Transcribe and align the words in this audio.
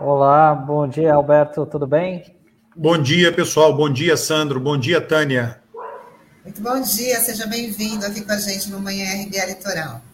Olá, 0.00 0.54
bom 0.54 0.88
dia, 0.88 1.14
Alberto, 1.14 1.66
tudo 1.66 1.86
bem? 1.86 2.34
Bom 2.74 2.96
dia, 3.00 3.32
pessoal. 3.32 3.76
Bom 3.76 3.88
dia, 3.88 4.16
Sandro. 4.16 4.58
Bom 4.58 4.76
dia, 4.78 5.00
Tânia. 5.00 5.60
Muito 6.42 6.60
bom 6.62 6.80
dia, 6.80 7.20
seja 7.20 7.46
bem-vindo 7.46 8.04
aqui 8.06 8.22
com 8.22 8.32
a 8.32 8.38
gente 8.38 8.70
no 8.70 8.80
Manhã 8.80 9.06
RBA 9.24 9.44
Litoral. 9.46 10.09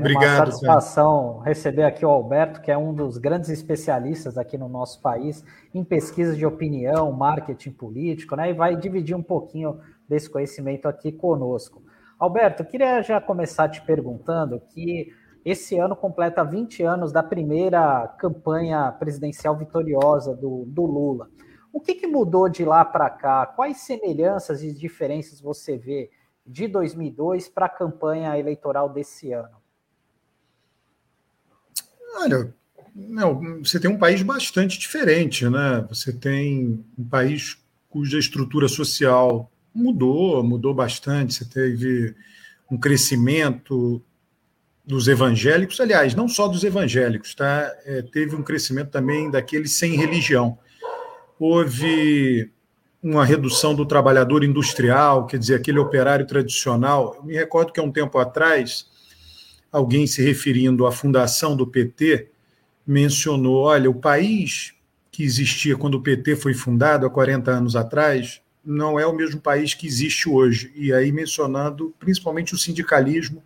Obrigado. 0.00 0.24
uma 0.24 0.46
satisfação 0.46 1.28
Tânia. 1.34 1.44
receber 1.44 1.82
aqui 1.84 2.04
o 2.04 2.10
Alberto, 2.10 2.60
que 2.60 2.70
é 2.70 2.76
um 2.76 2.92
dos 2.92 3.18
grandes 3.18 3.50
especialistas 3.50 4.36
aqui 4.36 4.58
no 4.58 4.68
nosso 4.68 5.00
país 5.00 5.44
em 5.74 5.84
pesquisa 5.84 6.36
de 6.36 6.44
opinião, 6.44 7.12
marketing 7.12 7.72
político, 7.72 8.36
né? 8.36 8.50
E 8.50 8.52
vai 8.52 8.76
dividir 8.76 9.16
um 9.16 9.22
pouquinho 9.22 9.80
desse 10.08 10.28
conhecimento 10.28 10.86
aqui 10.86 11.12
conosco. 11.12 11.82
Alberto, 12.18 12.64
queria 12.64 13.00
já 13.02 13.20
começar 13.20 13.68
te 13.68 13.80
perguntando 13.80 14.60
que 14.60 15.08
esse 15.44 15.78
ano 15.78 15.96
completa 15.96 16.44
20 16.44 16.82
anos 16.82 17.12
da 17.12 17.22
primeira 17.22 18.06
campanha 18.18 18.92
presidencial 18.92 19.56
vitoriosa 19.56 20.34
do, 20.34 20.64
do 20.66 20.84
Lula. 20.84 21.30
O 21.72 21.80
que, 21.80 21.94
que 21.94 22.06
mudou 22.06 22.48
de 22.48 22.64
lá 22.64 22.84
para 22.84 23.08
cá? 23.08 23.46
Quais 23.46 23.78
semelhanças 23.78 24.62
e 24.62 24.72
diferenças 24.72 25.40
você 25.40 25.78
vê 25.78 26.10
de 26.44 26.66
2002 26.66 27.48
para 27.48 27.66
a 27.66 27.70
campanha 27.70 28.36
eleitoral 28.36 28.88
desse 28.88 29.32
ano? 29.32 29.59
Olha, 32.16 32.52
você 33.62 33.78
tem 33.78 33.90
um 33.90 33.98
país 33.98 34.22
bastante 34.22 34.78
diferente, 34.78 35.48
né? 35.48 35.86
Você 35.88 36.12
tem 36.12 36.84
um 36.98 37.04
país 37.04 37.56
cuja 37.88 38.18
estrutura 38.18 38.68
social 38.68 39.50
mudou, 39.74 40.42
mudou 40.42 40.74
bastante. 40.74 41.34
Você 41.34 41.44
teve 41.44 42.14
um 42.70 42.78
crescimento 42.78 44.02
dos 44.84 45.08
evangélicos, 45.08 45.80
aliás, 45.80 46.14
não 46.14 46.28
só 46.28 46.48
dos 46.48 46.64
evangélicos, 46.64 47.34
tá? 47.34 47.72
É, 47.84 48.02
teve 48.02 48.34
um 48.34 48.42
crescimento 48.42 48.90
também 48.90 49.30
daqueles 49.30 49.78
sem 49.78 49.96
religião 49.96 50.58
houve 51.40 52.52
uma 53.02 53.24
redução 53.24 53.74
do 53.74 53.86
trabalhador 53.86 54.44
industrial, 54.44 55.26
quer 55.26 55.38
dizer, 55.38 55.54
aquele 55.54 55.78
operário 55.78 56.26
tradicional. 56.26 57.14
Eu 57.16 57.24
me 57.24 57.34
recordo 57.34 57.72
que 57.72 57.80
há 57.80 57.82
um 57.82 57.90
tempo 57.90 58.18
atrás, 58.18 58.86
alguém 59.72 60.06
se 60.06 60.22
referindo 60.22 60.86
à 60.86 60.92
fundação 60.92 61.56
do 61.56 61.66
PT 61.66 62.28
mencionou: 62.86 63.64
olha, 63.64 63.90
o 63.90 63.94
país 63.94 64.72
que 65.10 65.22
existia 65.22 65.76
quando 65.76 65.94
o 65.94 66.02
PT 66.02 66.36
foi 66.36 66.54
fundado 66.54 67.06
há 67.06 67.10
40 67.10 67.50
anos 67.50 67.76
atrás 67.76 68.40
não 68.64 69.00
é 69.00 69.06
o 69.06 69.14
mesmo 69.14 69.40
país 69.40 69.74
que 69.74 69.86
existe 69.86 70.28
hoje. 70.28 70.72
E 70.76 70.92
aí 70.92 71.10
mencionando 71.10 71.94
principalmente 71.98 72.54
o 72.54 72.58
sindicalismo 72.58 73.42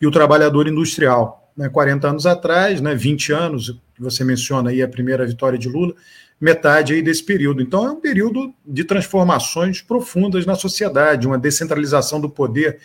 e 0.00 0.06
o 0.06 0.10
trabalhador 0.10 0.66
industrial. 0.66 1.52
Né, 1.56 1.68
40 1.68 2.08
anos 2.08 2.26
atrás, 2.26 2.80
né, 2.82 2.94
20 2.94 3.32
anos, 3.32 3.70
que 3.94 4.02
você 4.02 4.22
menciona 4.22 4.70
aí 4.70 4.82
a 4.82 4.88
primeira 4.88 5.26
vitória 5.26 5.58
de 5.58 5.68
Lula, 5.68 5.94
metade 6.38 6.92
aí 6.92 7.00
desse 7.00 7.24
período. 7.24 7.62
Então, 7.62 7.86
é 7.86 7.90
um 7.90 8.00
período 8.00 8.52
de 8.64 8.84
transformações 8.84 9.80
profundas 9.80 10.44
na 10.44 10.54
sociedade, 10.54 11.26
uma 11.26 11.38
descentralização 11.38 12.20
do 12.20 12.28
poder. 12.28 12.78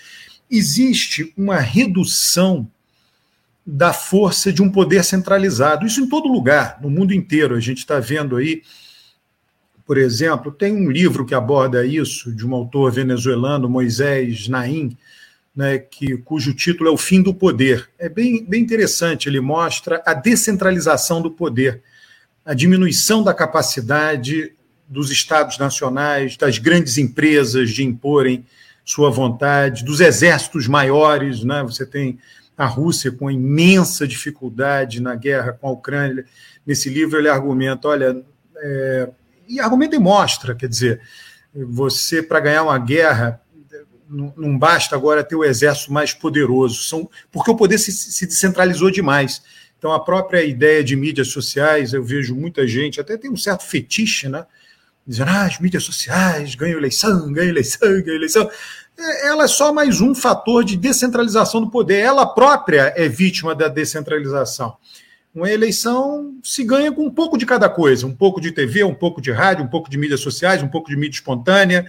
Existe 0.51 1.33
uma 1.37 1.57
redução 1.57 2.69
da 3.65 3.93
força 3.93 4.51
de 4.51 4.61
um 4.61 4.69
poder 4.69 5.03
centralizado. 5.03 5.85
Isso 5.85 6.01
em 6.01 6.09
todo 6.09 6.27
lugar, 6.27 6.77
no 6.81 6.89
mundo 6.89 7.13
inteiro. 7.13 7.55
A 7.55 7.59
gente 7.59 7.77
está 7.77 7.99
vendo 7.99 8.35
aí, 8.35 8.61
por 9.85 9.97
exemplo, 9.97 10.51
tem 10.51 10.73
um 10.73 10.91
livro 10.91 11.25
que 11.25 11.33
aborda 11.33 11.85
isso, 11.85 12.35
de 12.35 12.45
um 12.45 12.53
autor 12.53 12.91
venezuelano, 12.91 13.69
Moisés 13.69 14.47
Naim, 14.47 14.97
né, 15.55 15.77
que, 15.77 16.17
cujo 16.17 16.53
título 16.53 16.89
é 16.89 16.91
O 16.91 16.97
Fim 16.97 17.21
do 17.21 17.33
Poder. 17.33 17.89
É 17.97 18.09
bem, 18.09 18.43
bem 18.43 18.61
interessante, 18.61 19.29
ele 19.29 19.39
mostra 19.39 20.01
a 20.05 20.13
descentralização 20.13 21.21
do 21.21 21.31
poder 21.31 21.81
a 22.45 22.53
diminuição 22.53 23.23
da 23.23 23.33
capacidade 23.33 24.53
dos 24.87 25.11
estados 25.11 25.57
nacionais, 25.57 26.35
das 26.35 26.57
grandes 26.57 26.97
empresas 26.97 27.69
de 27.69 27.83
imporem 27.83 28.45
sua 28.83 29.09
vontade, 29.09 29.83
dos 29.83 29.99
exércitos 29.99 30.67
maiores, 30.67 31.43
né? 31.43 31.63
Você 31.63 31.85
tem 31.85 32.19
a 32.57 32.65
Rússia 32.65 33.11
com 33.11 33.29
imensa 33.29 34.07
dificuldade 34.07 35.01
na 35.01 35.15
guerra 35.15 35.53
com 35.53 35.67
a 35.67 35.71
Ucrânia. 35.71 36.25
Nesse 36.65 36.89
livro 36.89 37.17
ele 37.17 37.29
argumenta, 37.29 37.87
olha, 37.87 38.23
é, 38.57 39.09
e 39.47 39.59
argumenta 39.59 39.95
e 39.95 39.99
mostra, 39.99 40.53
quer 40.53 40.67
dizer, 40.67 41.01
você 41.53 42.21
para 42.21 42.39
ganhar 42.39 42.63
uma 42.63 42.77
guerra 42.77 43.41
não, 44.11 44.57
basta 44.57 44.95
agora 44.95 45.23
ter 45.23 45.35
o 45.35 45.43
exército 45.43 45.91
mais 45.93 46.13
poderoso, 46.13 46.83
são 46.83 47.09
porque 47.31 47.49
o 47.49 47.55
poder 47.55 47.77
se, 47.77 47.91
se 47.91 48.25
descentralizou 48.25 48.91
demais. 48.91 49.41
Então, 49.77 49.93
a 49.93 49.99
própria 49.99 50.43
ideia 50.43 50.83
de 50.83 50.95
mídias 50.95 51.29
sociais, 51.29 51.93
eu 51.93 52.03
vejo 52.03 52.35
muita 52.35 52.67
gente, 52.67 52.99
até 52.99 53.17
tem 53.17 53.31
um 53.31 53.37
certo 53.37 53.63
fetiche, 53.63 54.27
né? 54.27 54.45
Dizendo, 55.05 55.29
ah, 55.29 55.45
as 55.45 55.59
mídias 55.59 55.83
sociais 55.83 56.55
ganham 56.55 56.77
eleição, 56.77 57.31
ganham 57.31 57.49
eleição, 57.49 57.89
ganham 58.01 58.15
eleição. 58.15 58.49
É, 58.97 59.27
ela 59.27 59.45
é 59.45 59.47
só 59.47 59.73
mais 59.73 59.99
um 59.99 60.13
fator 60.13 60.63
de 60.63 60.77
descentralização 60.77 61.61
do 61.61 61.69
poder. 61.69 61.99
Ela 61.99 62.25
própria 62.25 62.93
é 62.95 63.09
vítima 63.09 63.55
da 63.55 63.67
descentralização. 63.67 64.77
Uma 65.33 65.49
eleição 65.49 66.35
se 66.43 66.63
ganha 66.63 66.91
com 66.91 67.05
um 67.05 67.11
pouco 67.11 67.37
de 67.37 67.45
cada 67.45 67.69
coisa, 67.69 68.05
um 68.05 68.13
pouco 68.13 68.41
de 68.41 68.51
TV, 68.51 68.83
um 68.83 68.93
pouco 68.93 69.21
de 69.21 69.31
rádio, 69.31 69.63
um 69.63 69.67
pouco 69.67 69.89
de 69.89 69.97
mídias 69.97 70.19
sociais, 70.19 70.61
um 70.61 70.67
pouco 70.67 70.89
de 70.89 70.95
mídia 70.97 71.15
espontânea, 71.15 71.85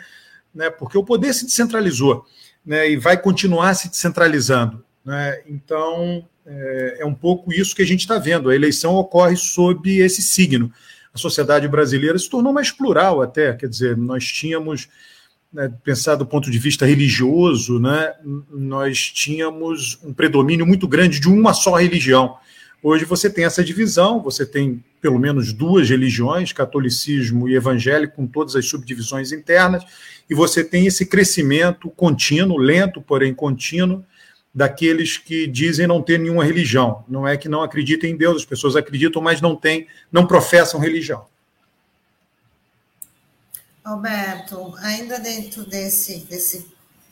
né? 0.55 0.71
porque 0.71 0.97
o 0.97 1.05
poder 1.05 1.33
se 1.35 1.45
descentralizou 1.45 2.25
né? 2.65 2.89
e 2.89 2.97
vai 2.97 3.21
continuar 3.21 3.75
se 3.75 3.89
descentralizando. 3.89 4.85
Né? 5.05 5.41
Então, 5.49 6.25
é, 6.47 6.99
é 7.01 7.05
um 7.05 7.15
pouco 7.15 7.53
isso 7.53 7.75
que 7.75 7.83
a 7.83 7.87
gente 7.87 8.01
está 8.01 8.17
vendo. 8.17 8.49
A 8.49 8.55
eleição 8.55 8.95
ocorre 8.95 9.37
sob 9.37 9.91
esse 9.99 10.23
signo. 10.23 10.73
A 11.15 11.19
sociedade 11.19 11.69
brasileira 11.69 12.19
se 12.19 12.29
tornou 12.29 12.53
mais 12.53 12.71
plural 12.71 13.21
até, 13.21 13.53
quer 13.53 13.69
dizer, 13.69 13.97
nós 13.97 14.25
tínhamos, 14.25 14.89
né, 15.53 15.71
pensar 15.85 16.17
do 16.17 16.25
ponto 16.25 16.51
de 16.51 16.59
vista 16.59 16.87
religioso, 16.87 17.79
né, 17.79 18.15
nós 18.51 19.11
tínhamos 19.11 19.99
um 20.03 20.13
predomínio 20.13 20.67
muito 20.67 20.89
grande 20.89 21.21
de 21.21 21.29
uma 21.29 21.53
só 21.53 21.77
religião. 21.77 22.37
Hoje 22.83 23.05
você 23.05 23.31
tem 23.31 23.45
essa 23.45 23.63
divisão, 23.63 24.23
você 24.23 24.45
tem 24.45 24.83
pelo 25.01 25.19
menos 25.19 25.53
duas 25.53 25.91
religiões, 25.91 26.53
catolicismo 26.53 27.49
e 27.49 27.55
evangélico, 27.55 28.17
com 28.17 28.27
todas 28.27 28.57
as 28.57 28.67
subdivisões 28.67 29.33
internas, 29.33 29.85
e 30.31 30.35
você 30.35 30.65
tem 30.65 30.87
esse 30.87 31.05
crescimento 31.05 31.91
contínuo, 31.91 32.57
lento, 32.57 33.03
porém 33.03 33.35
contínuo, 33.35 34.05
daqueles 34.55 35.17
que 35.17 35.47
dizem 35.47 35.87
não 35.87 36.03
ter 36.03 36.19
nenhuma 36.19 36.45
religião. 36.45 37.05
Não 37.09 37.27
é 37.27 37.37
que 37.37 37.49
não 37.49 37.63
acreditem 37.63 38.13
em 38.13 38.17
Deus, 38.17 38.39
as 38.39 38.45
pessoas 38.45 38.77
acreditam, 38.77 39.23
mas 39.23 39.41
não 39.41 39.57
têm, 39.57 39.87
não 40.11 40.27
professam 40.27 40.79
religião. 40.79 41.27
Alberto, 43.85 44.75
ainda 44.79 45.19
dentro 45.19 45.65
desse, 45.65 46.21
desse 46.21 46.67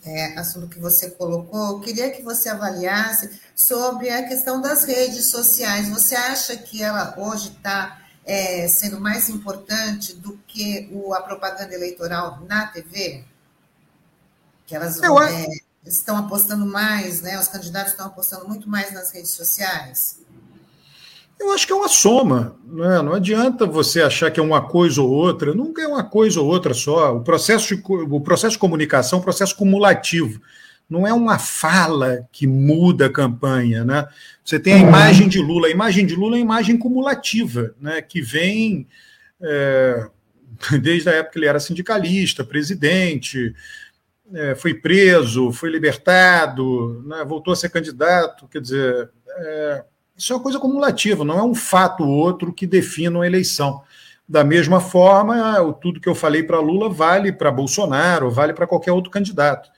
é, 0.04 0.38
assunto 0.38 0.68
que 0.68 0.78
você 0.78 1.10
colocou, 1.10 1.80
queria 1.80 2.10
que 2.10 2.22
você 2.22 2.48
avaliasse 2.48 3.40
sobre 3.56 4.08
a 4.10 4.26
questão 4.28 4.60
das 4.60 4.84
redes 4.84 5.26
sociais. 5.26 5.88
Você 5.88 6.14
acha 6.14 6.56
que 6.56 6.82
ela 6.82 7.14
hoje 7.18 7.48
está 7.48 8.00
é, 8.24 8.68
sendo 8.68 9.00
mais 9.00 9.28
importante 9.28 10.14
do 10.14 10.38
que 10.46 10.88
o, 10.92 11.12
a 11.12 11.22
propaganda 11.22 11.74
eleitoral 11.74 12.40
na 12.48 12.66
TV? 12.66 13.24
Que 14.66 14.76
elas 14.76 15.02
Eu 15.02 15.20
é, 15.20 15.46
estão 15.84 16.16
apostando 16.16 16.66
mais, 16.66 17.22
né? 17.22 17.38
Os 17.38 17.48
candidatos 17.48 17.92
estão 17.92 18.06
apostando 18.06 18.46
muito 18.48 18.68
mais 18.68 18.92
nas 18.92 19.10
redes 19.10 19.30
sociais? 19.30 20.20
Eu 21.38 21.52
acho 21.52 21.66
que 21.66 21.72
é 21.72 21.76
uma 21.76 21.88
soma, 21.88 22.54
né? 22.66 23.00
não 23.00 23.14
adianta 23.14 23.64
você 23.64 24.02
achar 24.02 24.30
que 24.30 24.38
é 24.38 24.42
uma 24.42 24.60
coisa 24.60 25.00
ou 25.00 25.08
outra, 25.08 25.54
nunca 25.54 25.80
é 25.80 25.86
uma 25.86 26.04
coisa 26.04 26.38
ou 26.38 26.46
outra 26.46 26.74
só. 26.74 27.16
O 27.16 27.22
processo 27.22 27.74
de, 27.74 27.82
o 27.82 28.20
processo 28.20 28.52
de 28.52 28.58
comunicação 28.58 29.18
é 29.18 29.20
um 29.20 29.24
processo 29.24 29.56
cumulativo, 29.56 30.38
não 30.88 31.06
é 31.06 31.14
uma 31.14 31.38
fala 31.38 32.28
que 32.30 32.46
muda 32.46 33.06
a 33.06 33.12
campanha. 33.12 33.86
Né? 33.86 34.06
Você 34.44 34.60
tem 34.60 34.74
a 34.74 34.78
imagem 34.78 35.28
de 35.28 35.38
Lula, 35.38 35.68
a 35.68 35.70
imagem 35.70 36.04
de 36.04 36.14
Lula 36.14 36.36
é 36.36 36.40
uma 36.40 36.44
imagem 36.44 36.76
cumulativa, 36.76 37.74
né? 37.80 38.02
que 38.02 38.20
vem 38.20 38.86
é, 39.40 40.08
desde 40.82 41.08
a 41.08 41.12
época 41.12 41.32
que 41.32 41.38
ele 41.38 41.46
era 41.46 41.58
sindicalista, 41.58 42.44
presidente, 42.44 43.54
é, 44.34 44.54
foi 44.54 44.74
preso, 44.74 45.52
foi 45.52 45.70
libertado, 45.70 47.02
né, 47.06 47.24
voltou 47.24 47.52
a 47.52 47.56
ser 47.56 47.70
candidato. 47.70 48.48
Quer 48.48 48.60
dizer, 48.60 49.10
é, 49.28 49.84
isso 50.16 50.32
é 50.32 50.36
uma 50.36 50.42
coisa 50.42 50.58
acumulativa, 50.58 51.24
não 51.24 51.38
é 51.38 51.42
um 51.42 51.54
fato 51.54 52.04
ou 52.04 52.10
outro 52.10 52.52
que 52.52 52.66
defina 52.66 53.18
uma 53.18 53.26
eleição. 53.26 53.82
Da 54.28 54.44
mesma 54.44 54.80
forma, 54.80 55.72
tudo 55.80 56.00
que 56.00 56.08
eu 56.08 56.14
falei 56.14 56.42
para 56.42 56.60
Lula 56.60 56.88
vale 56.88 57.32
para 57.32 57.50
Bolsonaro, 57.50 58.30
vale 58.30 58.52
para 58.52 58.66
qualquer 58.66 58.92
outro 58.92 59.10
candidato. 59.10 59.70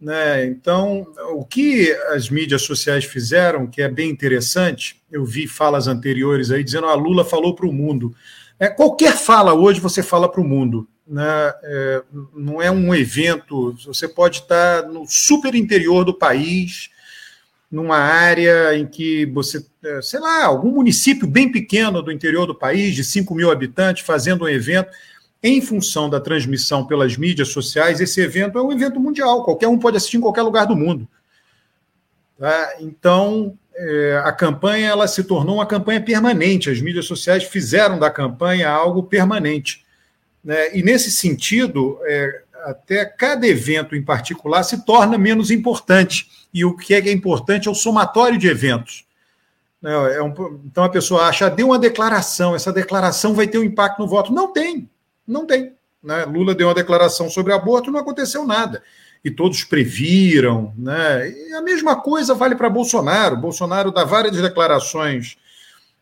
Né? 0.00 0.46
Então, 0.46 1.06
o 1.34 1.44
que 1.44 1.92
as 2.08 2.30
mídias 2.30 2.62
sociais 2.62 3.04
fizeram, 3.04 3.66
que 3.66 3.82
é 3.82 3.88
bem 3.88 4.10
interessante, 4.10 5.02
eu 5.10 5.24
vi 5.24 5.46
falas 5.46 5.86
anteriores 5.86 6.50
aí 6.50 6.64
dizendo 6.64 6.86
a 6.86 6.92
ah, 6.92 6.94
Lula 6.94 7.24
falou 7.24 7.54
para 7.54 7.66
o 7.66 7.72
mundo. 7.72 8.14
É, 8.58 8.68
qualquer 8.68 9.16
fala 9.16 9.54
hoje 9.54 9.80
você 9.80 10.02
fala 10.02 10.30
para 10.30 10.40
o 10.40 10.44
mundo. 10.44 10.88
Né? 11.10 11.52
É, 11.64 12.02
não 12.32 12.62
é 12.62 12.70
um 12.70 12.94
evento, 12.94 13.76
você 13.84 14.06
pode 14.06 14.42
estar 14.42 14.84
no 14.84 15.04
super 15.08 15.56
interior 15.56 16.04
do 16.04 16.14
país, 16.14 16.88
numa 17.68 17.98
área 17.98 18.76
em 18.78 18.86
que 18.86 19.26
você, 19.26 19.66
é, 19.84 20.00
sei 20.02 20.20
lá, 20.20 20.44
algum 20.44 20.70
município 20.70 21.26
bem 21.26 21.50
pequeno 21.50 22.00
do 22.00 22.12
interior 22.12 22.46
do 22.46 22.54
país, 22.54 22.94
de 22.94 23.02
5 23.02 23.34
mil 23.34 23.50
habitantes, 23.50 24.06
fazendo 24.06 24.44
um 24.44 24.48
evento 24.48 24.90
em 25.42 25.60
função 25.60 26.08
da 26.08 26.20
transmissão 26.20 26.86
pelas 26.86 27.16
mídias 27.16 27.48
sociais, 27.48 28.00
esse 28.00 28.20
evento 28.20 28.56
é 28.56 28.62
um 28.62 28.70
evento 28.70 29.00
mundial, 29.00 29.42
qualquer 29.42 29.66
um 29.66 29.78
pode 29.78 29.96
assistir 29.96 30.18
em 30.18 30.20
qualquer 30.20 30.42
lugar 30.42 30.64
do 30.64 30.76
mundo. 30.76 31.08
Tá? 32.38 32.76
Então, 32.78 33.58
é, 33.74 34.22
a 34.24 34.30
campanha 34.30 34.90
ela 34.90 35.08
se 35.08 35.24
tornou 35.24 35.56
uma 35.56 35.66
campanha 35.66 36.00
permanente, 36.00 36.70
as 36.70 36.80
mídias 36.80 37.06
sociais 37.06 37.42
fizeram 37.42 37.98
da 37.98 38.10
campanha 38.10 38.68
algo 38.68 39.02
permanente. 39.02 39.84
Né? 40.44 40.76
E, 40.76 40.82
nesse 40.82 41.10
sentido, 41.10 41.98
é, 42.04 42.42
até 42.64 43.04
cada 43.04 43.46
evento 43.46 43.94
em 43.94 44.02
particular 44.02 44.62
se 44.62 44.84
torna 44.84 45.16
menos 45.16 45.50
importante. 45.50 46.28
E 46.52 46.64
o 46.64 46.76
que 46.76 46.94
é 46.94 47.12
importante 47.12 47.68
é 47.68 47.70
o 47.70 47.74
somatório 47.74 48.38
de 48.38 48.48
eventos. 48.48 49.04
Né? 49.80 49.92
É 50.16 50.22
um, 50.22 50.60
então 50.66 50.84
a 50.84 50.88
pessoa 50.88 51.26
acha, 51.26 51.46
ah, 51.46 51.48
deu 51.48 51.68
uma 51.68 51.78
declaração, 51.78 52.54
essa 52.54 52.72
declaração 52.72 53.34
vai 53.34 53.46
ter 53.46 53.58
um 53.58 53.64
impacto 53.64 54.00
no 54.00 54.08
voto. 54.08 54.32
Não 54.32 54.52
tem. 54.52 54.88
Não 55.26 55.46
tem. 55.46 55.72
Né? 56.02 56.24
Lula 56.24 56.54
deu 56.54 56.68
uma 56.68 56.74
declaração 56.74 57.28
sobre 57.28 57.52
aborto 57.52 57.90
não 57.90 58.00
aconteceu 58.00 58.46
nada. 58.46 58.82
E 59.24 59.30
todos 59.30 59.64
previram. 59.64 60.72
Né? 60.76 61.30
E 61.30 61.52
a 61.54 61.62
mesma 61.62 61.96
coisa 61.96 62.34
vale 62.34 62.54
para 62.54 62.70
Bolsonaro. 62.70 63.36
Bolsonaro 63.36 63.90
dá 63.90 64.04
várias 64.04 64.36
declarações 64.36 65.36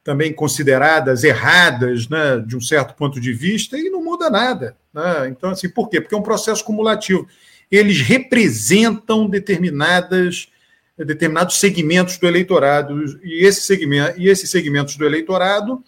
também 0.08 0.32
consideradas 0.32 1.22
erradas, 1.22 2.08
né, 2.08 2.42
de 2.46 2.56
um 2.56 2.62
certo 2.62 2.94
ponto 2.94 3.20
de 3.20 3.30
vista, 3.30 3.76
e 3.78 3.90
não 3.90 4.02
muda 4.02 4.30
nada. 4.30 4.74
Né? 4.90 5.28
Então, 5.28 5.50
assim, 5.50 5.68
por 5.68 5.90
quê? 5.90 6.00
Porque 6.00 6.14
é 6.14 6.18
um 6.18 6.22
processo 6.22 6.64
cumulativo. 6.64 7.28
Eles 7.70 8.00
representam 8.00 9.28
determinadas 9.28 10.48
determinados 10.96 11.60
segmentos 11.60 12.16
do 12.16 12.26
eleitorado 12.26 13.20
e, 13.22 13.44
esse 13.44 13.60
segmento, 13.60 14.18
e 14.18 14.30
esses 14.30 14.50
segmentos 14.50 14.96
do 14.96 15.04
eleitorado 15.04 15.84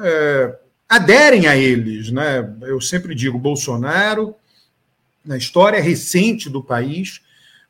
é, 0.00 0.56
aderem 0.88 1.48
a 1.48 1.56
eles. 1.56 2.08
Né? 2.12 2.48
Eu 2.62 2.80
sempre 2.80 3.16
digo, 3.16 3.36
Bolsonaro, 3.36 4.32
na 5.24 5.36
história 5.36 5.82
recente 5.82 6.48
do 6.48 6.62
país, 6.62 7.20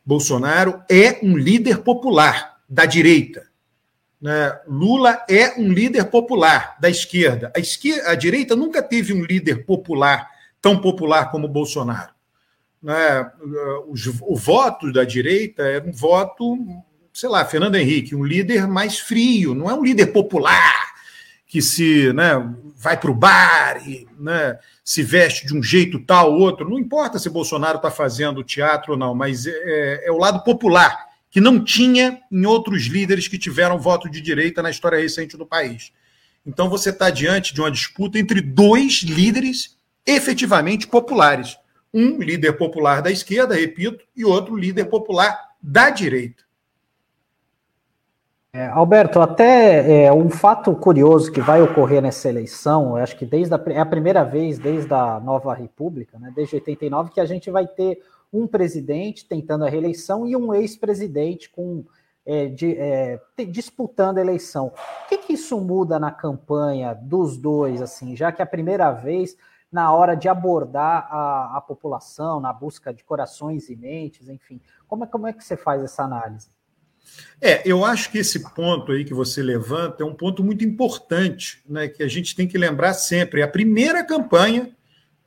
Bolsonaro 0.04 0.82
é 0.90 1.20
um 1.22 1.38
líder 1.38 1.78
popular 1.78 2.60
da 2.68 2.84
direita. 2.84 3.49
Né? 4.20 4.58
Lula 4.66 5.24
é 5.28 5.58
um 5.58 5.72
líder 5.72 6.04
popular 6.04 6.76
da 6.80 6.90
esquerda. 6.90 7.52
A, 7.56 7.58
esquerda. 7.58 8.10
a 8.10 8.14
direita 8.14 8.54
nunca 8.54 8.82
teve 8.82 9.12
um 9.12 9.24
líder 9.24 9.64
popular 9.64 10.28
tão 10.60 10.80
popular 10.80 11.30
como 11.30 11.48
Bolsonaro. 11.48 12.12
Né? 12.82 13.30
O, 13.86 13.94
o 14.32 14.36
voto 14.36 14.92
da 14.92 15.04
direita 15.04 15.62
é 15.62 15.80
um 15.80 15.92
voto, 15.92 16.58
sei 17.12 17.28
lá, 17.28 17.44
Fernando 17.44 17.76
Henrique, 17.76 18.14
um 18.14 18.24
líder 18.24 18.66
mais 18.66 18.98
frio, 18.98 19.54
não 19.54 19.70
é 19.70 19.74
um 19.74 19.82
líder 19.82 20.06
popular 20.06 20.90
que 21.50 21.60
se 21.60 22.12
né, 22.12 22.34
vai 22.76 22.96
para 22.96 23.10
o 23.10 23.14
bar 23.14 23.82
e 23.84 24.06
né, 24.16 24.56
se 24.84 25.02
veste 25.02 25.44
de 25.44 25.52
um 25.52 25.60
jeito 25.60 25.98
tal, 25.98 26.32
outro. 26.32 26.70
Não 26.70 26.78
importa 26.78 27.18
se 27.18 27.28
Bolsonaro 27.28 27.78
está 27.78 27.90
fazendo 27.90 28.44
teatro 28.44 28.92
ou 28.92 28.98
não, 28.98 29.16
mas 29.16 29.48
é, 29.48 30.06
é, 30.06 30.12
o 30.12 30.16
lado 30.16 30.44
popular, 30.44 31.08
que 31.30 31.40
não 31.40 31.62
tinha 31.62 32.20
em 32.30 32.44
outros 32.44 32.86
líderes 32.86 33.28
que 33.28 33.38
tiveram 33.38 33.78
voto 33.78 34.10
de 34.10 34.20
direita 34.20 34.62
na 34.62 34.70
história 34.70 34.98
recente 34.98 35.36
do 35.36 35.46
país. 35.46 35.92
Então 36.44 36.68
você 36.68 36.90
está 36.90 37.08
diante 37.10 37.54
de 37.54 37.60
uma 37.60 37.70
disputa 37.70 38.18
entre 38.18 38.40
dois 38.40 39.02
líderes 39.02 39.78
efetivamente 40.04 40.86
populares. 40.86 41.56
Um 41.92 42.18
líder 42.18 42.54
popular 42.54 43.02
da 43.02 43.10
esquerda, 43.10 43.54
repito, 43.54 44.04
e 44.16 44.24
outro 44.24 44.56
líder 44.56 44.86
popular 44.86 45.38
da 45.62 45.90
direita. 45.90 46.44
É, 48.52 48.66
Alberto, 48.66 49.20
até 49.20 50.06
é, 50.06 50.12
um 50.12 50.28
fato 50.28 50.74
curioso 50.74 51.30
que 51.30 51.40
vai 51.40 51.62
ocorrer 51.62 52.02
nessa 52.02 52.28
eleição, 52.28 52.96
acho 52.96 53.16
que 53.16 53.24
desde 53.24 53.54
a, 53.54 53.62
é 53.68 53.78
a 53.78 53.86
primeira 53.86 54.24
vez 54.24 54.58
desde 54.58 54.92
a 54.92 55.20
nova 55.20 55.54
república, 55.54 56.18
né, 56.18 56.32
desde 56.34 56.56
89, 56.56 57.12
que 57.12 57.20
a 57.20 57.26
gente 57.26 57.48
vai 57.48 57.64
ter 57.68 58.02
um 58.32 58.46
presidente 58.46 59.26
tentando 59.26 59.64
a 59.64 59.68
reeleição 59.68 60.26
e 60.26 60.36
um 60.36 60.54
ex-presidente 60.54 61.50
com 61.50 61.84
é, 62.24 62.46
de, 62.46 62.76
é, 62.76 63.20
disputando 63.48 64.18
a 64.18 64.20
eleição. 64.20 64.72
O 65.04 65.08
que, 65.08 65.18
que 65.18 65.32
isso 65.32 65.58
muda 65.60 65.98
na 65.98 66.10
campanha 66.10 66.94
dos 66.94 67.36
dois, 67.36 67.82
assim, 67.82 68.14
já 68.14 68.30
que 68.30 68.42
é 68.42 68.44
a 68.44 68.46
primeira 68.46 68.92
vez 68.92 69.36
na 69.70 69.92
hora 69.92 70.14
de 70.14 70.28
abordar 70.28 71.08
a, 71.10 71.56
a 71.56 71.60
população, 71.60 72.40
na 72.40 72.52
busca 72.52 72.92
de 72.92 73.04
corações 73.04 73.68
e 73.68 73.76
mentes, 73.76 74.28
enfim, 74.28 74.60
como 74.86 75.04
é, 75.04 75.06
como 75.06 75.26
é 75.26 75.32
que 75.32 75.44
você 75.44 75.56
faz 75.56 75.82
essa 75.82 76.02
análise? 76.02 76.48
É, 77.40 77.62
eu 77.64 77.84
acho 77.84 78.10
que 78.10 78.18
esse 78.18 78.40
ponto 78.54 78.92
aí 78.92 79.04
que 79.04 79.14
você 79.14 79.42
levanta 79.42 80.02
é 80.02 80.06
um 80.06 80.14
ponto 80.14 80.44
muito 80.44 80.64
importante, 80.64 81.62
né, 81.68 81.88
que 81.88 82.02
a 82.02 82.08
gente 82.08 82.34
tem 82.36 82.46
que 82.46 82.58
lembrar 82.58 82.94
sempre. 82.94 83.40
É 83.40 83.44
a 83.44 83.48
primeira 83.48 84.04
campanha 84.04 84.76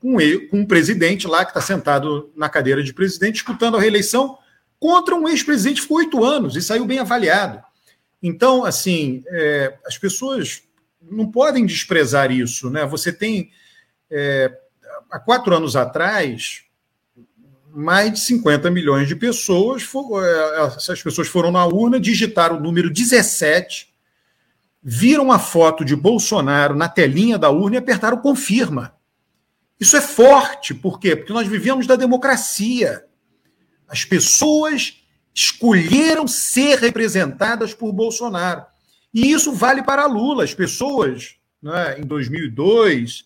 com, 0.03 0.19
ele, 0.19 0.47
com 0.47 0.59
um 0.59 0.65
presidente 0.65 1.25
lá 1.27 1.45
que 1.45 1.51
está 1.51 1.61
sentado 1.61 2.29
na 2.35 2.49
cadeira 2.49 2.83
de 2.83 2.93
presidente 2.93 3.35
disputando 3.35 3.77
a 3.77 3.79
reeleição 3.79 4.37
contra 4.77 5.15
um 5.15 5.29
ex-presidente 5.29 5.75
que 5.77 5.83
ficou 5.83 5.99
oito 5.99 6.25
anos 6.25 6.57
e 6.57 6.61
saiu 6.61 6.83
bem 6.85 6.99
avaliado. 6.99 7.63
Então, 8.21 8.65
assim, 8.65 9.23
é, 9.27 9.77
as 9.87 9.97
pessoas 9.97 10.63
não 11.01 11.31
podem 11.31 11.65
desprezar 11.65 12.33
isso. 12.33 12.69
Né? 12.69 12.85
Você 12.85 13.13
tem, 13.13 13.49
é, 14.11 14.51
há 15.09 15.19
quatro 15.19 15.55
anos 15.55 15.77
atrás, 15.77 16.63
mais 17.71 18.11
de 18.11 18.19
50 18.19 18.69
milhões 18.69 19.07
de 19.07 19.15
pessoas, 19.15 19.87
é, 20.21 20.65
essas 20.75 21.01
pessoas 21.01 21.29
foram 21.29 21.49
na 21.49 21.65
urna, 21.65 21.97
digitaram 21.97 22.57
o 22.57 22.61
número 22.61 22.89
17, 22.89 23.87
viram 24.83 25.31
a 25.31 25.39
foto 25.39 25.85
de 25.85 25.95
Bolsonaro 25.95 26.75
na 26.75 26.89
telinha 26.89 27.37
da 27.37 27.49
urna 27.49 27.77
e 27.77 27.79
apertaram 27.79 28.17
confirma. 28.17 28.93
Isso 29.83 29.97
é 29.97 30.01
forte, 30.01 30.73
por 30.73 30.97
quê? 30.97 31.13
Porque 31.13 31.33
nós 31.33 31.45
vivemos 31.45 31.85
da 31.85 31.97
democracia. 31.97 33.03
As 33.85 34.05
pessoas 34.05 35.03
escolheram 35.35 36.25
ser 36.25 36.79
representadas 36.79 37.73
por 37.73 37.91
Bolsonaro. 37.91 38.63
E 39.13 39.29
isso 39.29 39.51
vale 39.51 39.83
para 39.83 40.05
Lula. 40.05 40.45
As 40.45 40.53
pessoas, 40.53 41.35
né, 41.61 41.99
em 41.99 42.03
2002, 42.03 43.25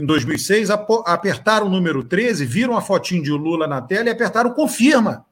em 0.00 0.06
2006, 0.06 0.70
apertaram 0.70 1.66
o 1.66 1.70
número 1.70 2.04
13, 2.04 2.46
viram 2.46 2.76
a 2.76 2.80
fotinho 2.80 3.24
de 3.24 3.32
Lula 3.32 3.66
na 3.66 3.82
tela 3.82 4.08
e 4.08 4.12
apertaram 4.12 4.54
confirma. 4.54 5.26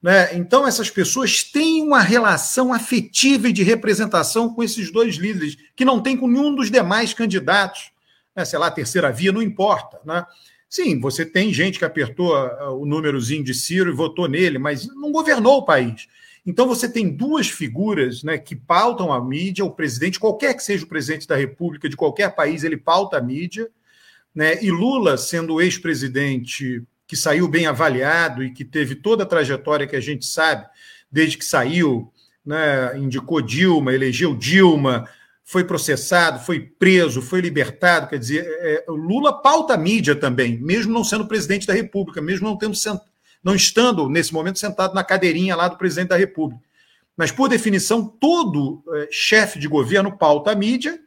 Né? 0.00 0.34
Então, 0.34 0.66
essas 0.66 0.88
pessoas 0.88 1.44
têm 1.44 1.82
uma 1.82 2.00
relação 2.00 2.72
afetiva 2.72 3.50
e 3.50 3.52
de 3.52 3.62
representação 3.62 4.48
com 4.48 4.62
esses 4.62 4.90
dois 4.90 5.16
líderes, 5.16 5.58
que 5.76 5.84
não 5.84 6.00
tem 6.00 6.16
com 6.16 6.26
nenhum 6.26 6.54
dos 6.54 6.70
demais 6.70 7.12
candidatos. 7.12 7.92
Né? 8.34 8.44
Sei 8.44 8.58
lá, 8.58 8.70
terceira 8.70 9.12
via, 9.12 9.32
não 9.32 9.42
importa. 9.42 10.00
Né? 10.04 10.24
Sim, 10.68 11.00
você 11.00 11.24
tem 11.24 11.52
gente 11.52 11.78
que 11.78 11.84
apertou 11.84 12.34
o 12.78 12.84
númerozinho 12.84 13.44
de 13.44 13.54
Ciro 13.54 13.90
e 13.90 13.94
votou 13.94 14.28
nele, 14.28 14.58
mas 14.58 14.86
não 14.86 15.12
governou 15.12 15.58
o 15.58 15.64
país. 15.64 16.08
Então 16.46 16.66
você 16.66 16.88
tem 16.88 17.08
duas 17.08 17.48
figuras 17.48 18.22
né, 18.22 18.36
que 18.36 18.54
pautam 18.54 19.12
a 19.12 19.24
mídia, 19.24 19.64
o 19.64 19.70
presidente, 19.70 20.20
qualquer 20.20 20.54
que 20.54 20.62
seja 20.62 20.84
o 20.84 20.88
presidente 20.88 21.26
da 21.26 21.36
República 21.36 21.88
de 21.88 21.96
qualquer 21.96 22.34
país, 22.34 22.64
ele 22.64 22.76
pauta 22.76 23.16
a 23.16 23.20
mídia, 23.20 23.70
né? 24.34 24.62
E 24.62 24.70
Lula, 24.70 25.16
sendo 25.16 25.60
ex-presidente 25.60 26.82
que 27.06 27.16
saiu 27.16 27.46
bem 27.46 27.66
avaliado 27.66 28.42
e 28.42 28.50
que 28.50 28.64
teve 28.64 28.94
toda 28.94 29.22
a 29.22 29.26
trajetória 29.26 29.86
que 29.86 29.96
a 29.96 30.00
gente 30.00 30.26
sabe, 30.26 30.66
desde 31.10 31.38
que 31.38 31.44
saiu, 31.44 32.12
né, 32.44 32.98
indicou 32.98 33.40
Dilma, 33.40 33.94
elegeu 33.94 34.34
Dilma, 34.34 35.08
foi 35.44 35.62
processado, 35.62 36.40
foi 36.40 36.58
preso, 36.58 37.20
foi 37.20 37.40
libertado. 37.40 38.08
Quer 38.08 38.18
dizer, 38.18 38.44
é, 38.46 38.84
Lula 38.88 39.32
pauta 39.42 39.74
a 39.74 39.78
mídia 39.78 40.16
também, 40.16 40.58
mesmo 40.58 40.92
não 40.92 41.04
sendo 41.04 41.28
presidente 41.28 41.66
da 41.66 41.74
República, 41.74 42.22
mesmo 42.22 42.48
não 42.48 42.56
tendo 42.56 42.74
não 43.42 43.54
estando, 43.54 44.08
nesse 44.08 44.32
momento, 44.32 44.58
sentado 44.58 44.94
na 44.94 45.04
cadeirinha 45.04 45.54
lá 45.54 45.68
do 45.68 45.76
presidente 45.76 46.08
da 46.08 46.16
República. 46.16 46.62
Mas, 47.14 47.30
por 47.30 47.46
definição, 47.46 48.06
todo 48.06 48.82
é, 48.94 49.08
chefe 49.10 49.58
de 49.58 49.68
governo 49.68 50.16
pauta 50.16 50.50
a 50.50 50.54
mídia 50.54 50.98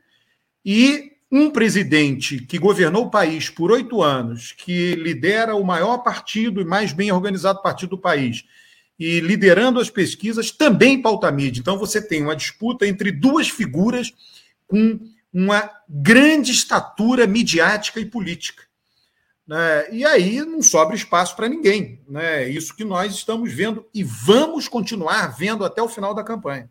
e 0.64 1.14
um 1.32 1.50
presidente 1.50 2.40
que 2.40 2.60
governou 2.60 3.06
o 3.06 3.10
país 3.10 3.50
por 3.50 3.72
oito 3.72 4.04
anos, 4.04 4.52
que 4.52 4.94
lidera 4.96 5.56
o 5.56 5.66
maior 5.66 5.98
partido 5.98 6.62
e 6.62 6.66
mais 6.66 6.94
bem 6.94 7.12
organizado 7.12 7.62
partido 7.62 7.90
do 7.90 7.98
país, 7.98 8.46
e 9.00 9.20
liderando 9.20 9.80
as 9.80 9.90
pesquisas, 9.90 10.52
também 10.52 11.02
pauta 11.02 11.32
mídia. 11.32 11.60
Então, 11.60 11.78
você 11.78 12.02
tem 12.02 12.24
uma 12.24 12.36
disputa 12.36 12.88
entre 12.88 13.12
duas 13.12 13.50
figuras 13.50 14.14
com 14.68 15.00
uma 15.32 15.70
grande 15.88 16.52
estatura 16.52 17.28
midiática 17.28 18.00
e 18.00 18.06
política. 18.06 18.64
Né? 19.48 19.92
E 19.92 20.06
aí 20.06 20.42
não 20.42 20.62
sobra 20.62 20.96
espaço 20.96 21.36
para 21.36 21.48
ninguém. 21.48 22.02
Né? 22.08 22.44
É 22.44 22.50
isso 22.50 22.76
que 22.76 22.84
nós 22.84 23.14
estamos 23.14 23.54
vendo 23.54 23.88
e 23.94 24.04
vamos 24.04 24.68
continuar 24.68 25.28
vendo 25.38 25.64
até 25.64 25.82
o 25.82 25.88
final 25.88 26.14
da 26.14 26.24
campanha. 26.24 26.70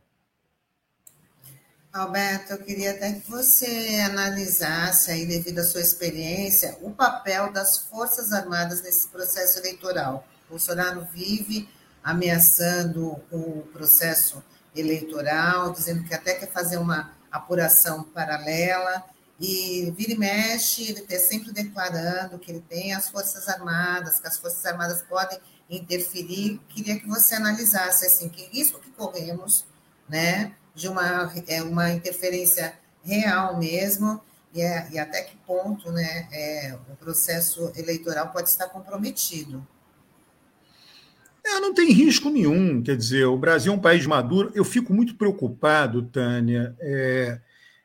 Alberto, 1.92 2.52
eu 2.52 2.58
queria 2.58 2.90
até 2.90 3.12
que 3.12 3.30
você 3.30 4.02
analisasse 4.04 5.10
aí, 5.10 5.24
devido 5.24 5.60
à 5.60 5.64
sua 5.64 5.80
experiência, 5.80 6.76
o 6.82 6.90
papel 6.90 7.50
das 7.50 7.78
Forças 7.88 8.32
Armadas 8.32 8.82
nesse 8.82 9.08
processo 9.08 9.58
eleitoral. 9.60 10.28
Bolsonaro 10.50 11.06
vive 11.14 11.66
ameaçando 12.06 13.20
o 13.32 13.68
processo 13.72 14.40
eleitoral, 14.76 15.72
dizendo 15.72 16.04
que 16.04 16.14
até 16.14 16.34
quer 16.34 16.48
fazer 16.52 16.76
uma 16.76 17.10
apuração 17.32 18.04
paralela, 18.04 19.04
e 19.40 19.92
vira 19.96 20.12
e 20.12 20.16
mexe, 20.16 20.84
ele 20.84 21.00
está 21.00 21.18
sempre 21.18 21.52
declarando 21.52 22.38
que 22.38 22.52
ele 22.52 22.60
tem 22.60 22.94
as 22.94 23.08
Forças 23.08 23.48
Armadas, 23.48 24.20
que 24.20 24.28
as 24.28 24.38
Forças 24.38 24.64
Armadas 24.64 25.02
podem 25.02 25.36
interferir. 25.68 26.60
Queria 26.68 26.96
que 26.96 27.08
você 27.08 27.34
analisasse 27.34 28.06
assim, 28.06 28.28
que 28.28 28.46
risco 28.46 28.78
que 28.78 28.90
corremos, 28.92 29.66
né, 30.08 30.54
de 30.76 30.88
uma, 30.88 31.32
é, 31.48 31.60
uma 31.60 31.90
interferência 31.90 32.72
real 33.02 33.58
mesmo, 33.58 34.22
e, 34.54 34.62
é, 34.62 34.88
e 34.92 34.98
até 34.98 35.22
que 35.22 35.36
ponto 35.38 35.90
né, 35.90 36.28
é, 36.30 36.78
o 36.88 36.94
processo 36.94 37.72
eleitoral 37.74 38.28
pode 38.28 38.48
estar 38.48 38.68
comprometido. 38.68 39.66
É, 41.46 41.60
não 41.60 41.72
tem 41.72 41.92
risco 41.92 42.28
nenhum. 42.28 42.82
Quer 42.82 42.96
dizer, 42.96 43.24
o 43.26 43.38
Brasil 43.38 43.72
é 43.72 43.76
um 43.76 43.80
país 43.80 44.04
maduro. 44.04 44.50
Eu 44.54 44.64
fico 44.64 44.92
muito 44.92 45.14
preocupado, 45.14 46.02
Tânia. 46.02 46.74
É, 46.80 47.40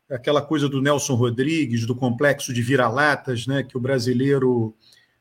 aquela 0.09 0.41
coisa 0.41 0.67
do 0.67 0.81
Nelson 0.81 1.13
Rodrigues, 1.13 1.85
do 1.85 1.95
complexo 1.95 2.51
de 2.51 2.61
vira-latas, 2.61 3.45
né, 3.45 3.61
que 3.61 3.77
o 3.77 3.79
brasileiro 3.79 4.75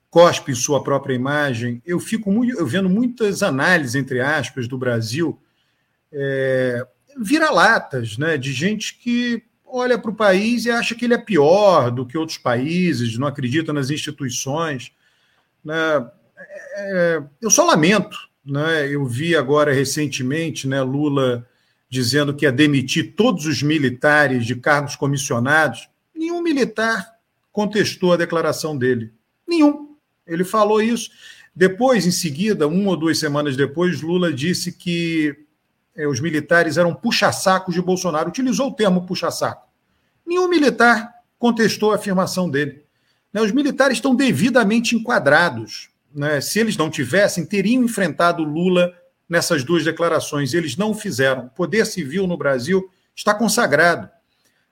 cospe 0.08 0.52
em 0.52 0.54
sua 0.54 0.82
própria 0.82 1.14
imagem. 1.14 1.82
Eu 1.84 2.00
fico 2.00 2.32
muito, 2.32 2.58
eu 2.58 2.66
vendo 2.66 2.88
muitas 2.88 3.42
análises, 3.42 3.94
entre 3.94 4.20
aspas, 4.20 4.66
do 4.66 4.78
Brasil, 4.78 5.38
é, 6.10 6.84
vira-latas, 7.18 8.16
né, 8.16 8.38
de 8.38 8.52
gente 8.52 8.98
que 8.98 9.42
olha 9.64 9.98
para 9.98 10.10
o 10.10 10.16
país 10.16 10.64
e 10.64 10.70
acha 10.70 10.94
que 10.94 11.04
ele 11.04 11.14
é 11.14 11.18
pior 11.18 11.90
do 11.90 12.04
que 12.04 12.18
outros 12.18 12.38
países, 12.38 13.16
não 13.18 13.28
acredita 13.28 13.72
nas 13.72 13.90
instituições. 13.90 14.92
Né? 15.62 16.10
É, 16.74 17.22
eu 17.40 17.50
só 17.50 17.64
lamento. 17.64 18.29
Né? 18.44 18.88
Eu 18.88 19.04
vi 19.04 19.36
agora 19.36 19.72
recentemente 19.72 20.66
né, 20.66 20.82
Lula 20.82 21.46
dizendo 21.88 22.34
que 22.34 22.44
ia 22.44 22.52
demitir 22.52 23.14
todos 23.16 23.46
os 23.46 23.62
militares 23.62 24.46
de 24.46 24.54
cargos 24.54 24.94
comissionados. 24.94 25.88
Nenhum 26.14 26.40
militar 26.40 27.14
contestou 27.50 28.12
a 28.12 28.16
declaração 28.16 28.78
dele. 28.78 29.12
Nenhum. 29.46 29.96
Ele 30.26 30.44
falou 30.44 30.80
isso. 30.80 31.10
Depois, 31.54 32.06
em 32.06 32.12
seguida, 32.12 32.68
uma 32.68 32.90
ou 32.90 32.96
duas 32.96 33.18
semanas 33.18 33.56
depois, 33.56 34.00
Lula 34.00 34.32
disse 34.32 34.72
que 34.72 35.36
é, 35.96 36.06
os 36.06 36.20
militares 36.20 36.76
eram 36.76 36.94
puxa-sacos 36.94 37.74
de 37.74 37.82
Bolsonaro. 37.82 38.28
Utilizou 38.28 38.68
o 38.68 38.74
termo 38.74 39.04
puxa-saco. 39.04 39.68
Nenhum 40.24 40.48
militar 40.48 41.12
contestou 41.38 41.92
a 41.92 41.96
afirmação 41.96 42.48
dele. 42.48 42.84
Né, 43.32 43.42
os 43.42 43.50
militares 43.50 43.98
estão 43.98 44.14
devidamente 44.14 44.94
enquadrados. 44.94 45.89
Né? 46.14 46.40
Se 46.40 46.58
eles 46.58 46.76
não 46.76 46.90
tivessem, 46.90 47.44
teriam 47.44 47.82
enfrentado 47.82 48.42
Lula 48.42 48.92
nessas 49.28 49.64
duas 49.64 49.84
declarações. 49.84 50.54
Eles 50.54 50.76
não 50.76 50.94
fizeram. 50.94 51.46
O 51.46 51.50
poder 51.50 51.86
civil 51.86 52.26
no 52.26 52.36
Brasil 52.36 52.90
está 53.14 53.34
consagrado. 53.34 54.08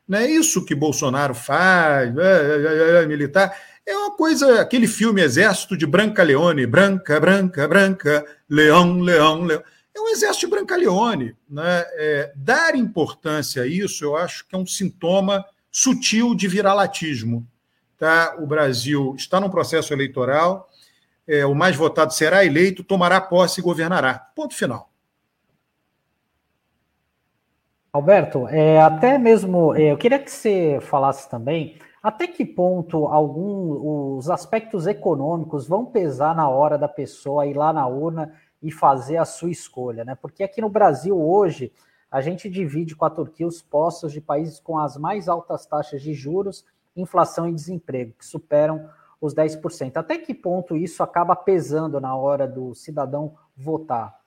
Não 0.07 0.19
é 0.19 0.27
isso 0.27 0.65
que 0.65 0.75
Bolsonaro 0.75 1.35
faz, 1.35 2.17
é, 2.17 3.01
é, 3.01 3.03
é, 3.03 3.07
militar. 3.07 3.55
É 3.85 3.97
uma 3.97 4.17
coisa, 4.17 4.61
aquele 4.61 4.87
filme 4.87 5.23
Exército 5.23 5.77
de 5.77 5.87
Branca 5.87 6.23
Leone, 6.23 6.67
branca, 6.67 7.21
branca, 7.21 7.69
branca, 7.69 8.25
leão, 8.49 9.01
leão, 9.01 9.45
leão 9.45 9.63
é 9.99 10.01
um 10.01 10.09
exército 10.09 10.47
de 10.47 10.51
Brancaleone. 10.53 11.37
Né? 11.49 11.85
É, 11.95 12.33
dar 12.35 12.75
importância 12.75 13.63
a 13.63 13.67
isso, 13.67 14.05
eu 14.05 14.17
acho 14.17 14.47
que 14.47 14.55
é 14.55 14.59
um 14.59 14.67
sintoma 14.67 15.45
sutil 15.71 16.35
de 16.35 16.49
viralatismo. 16.49 17.47
Tá? 17.99 18.37
O 18.39 18.47
Brasil 18.47 19.15
está 19.17 19.41
num 19.41 19.51
processo 19.51 19.93
eleitoral, 19.93 20.69
é, 21.29 21.45
o 21.45 21.55
mais 21.55 21.77
votado 21.77 22.13
será 22.13 22.45
eleito, 22.45 22.83
tomará 22.83 23.21
posse 23.21 23.61
e 23.61 23.63
governará. 23.63 24.15
Ponto 24.35 24.55
final. 24.55 24.89
Alberto, 27.93 28.49
é, 28.49 28.81
até 28.81 29.19
mesmo 29.19 29.75
é, 29.75 29.93
eu 29.93 29.99
queria 29.99 30.19
que 30.19 30.31
você 30.31 30.79
falasse 30.81 31.29
também 31.29 31.79
até 32.03 32.27
que 32.27 32.45
ponto 32.45 33.07
algum, 33.07 34.17
os 34.17 34.31
aspectos 34.31 34.87
econômicos 34.87 35.67
vão 35.67 35.85
pesar 35.85 36.35
na 36.35 36.49
hora 36.49 36.79
da 36.79 36.89
pessoa 36.89 37.47
ir 37.47 37.55
lá 37.55 37.73
na 37.73 37.87
urna 37.87 38.33
e 38.63 38.71
fazer 38.71 39.17
a 39.17 39.25
sua 39.25 39.51
escolha, 39.51 40.05
né? 40.05 40.15
Porque 40.15 40.43
aqui 40.43 40.61
no 40.61 40.69
Brasil 40.69 41.21
hoje 41.21 41.73
a 42.11 42.21
gente 42.21 42.49
divide 42.49 42.95
com 42.97 43.05
a 43.05 43.11
Turquia 43.11 43.47
os 43.47 43.61
postos 43.61 44.13
de 44.13 44.21
países 44.21 44.61
com 44.61 44.79
as 44.79 44.97
mais 44.97 45.29
altas 45.29 45.67
taxas 45.67 46.01
de 46.01 46.15
juros, 46.15 46.65
inflação 46.97 47.49
e 47.49 47.53
desemprego, 47.53 48.15
que 48.19 48.25
superam 48.25 48.89
os 49.21 49.35
10%. 49.35 49.97
Até 49.97 50.19
que 50.19 50.35
ponto 50.35 50.77
isso 50.77 51.03
acaba 51.03 51.35
pesando 51.35 52.01
na 52.01 52.15
hora 52.15 52.47
do 52.47 52.75
cidadão 52.75 53.35
votar? 53.57 54.19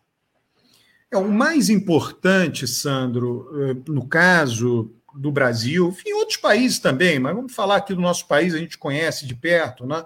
É, 1.11 1.17
o 1.17 1.29
mais 1.29 1.69
importante, 1.69 2.67
Sandro, 2.67 3.49
eh, 3.53 3.75
no 3.87 4.07
caso 4.07 4.91
do 5.13 5.31
Brasil, 5.31 5.95
em 6.05 6.13
outros 6.13 6.37
países 6.37 6.79
também, 6.79 7.19
mas 7.19 7.35
vamos 7.35 7.53
falar 7.53 7.77
aqui 7.77 7.93
do 7.93 8.01
nosso 8.01 8.27
país, 8.27 8.53
a 8.53 8.57
gente 8.57 8.77
conhece 8.77 9.25
de 9.25 9.35
perto, 9.35 9.85
né? 9.85 10.05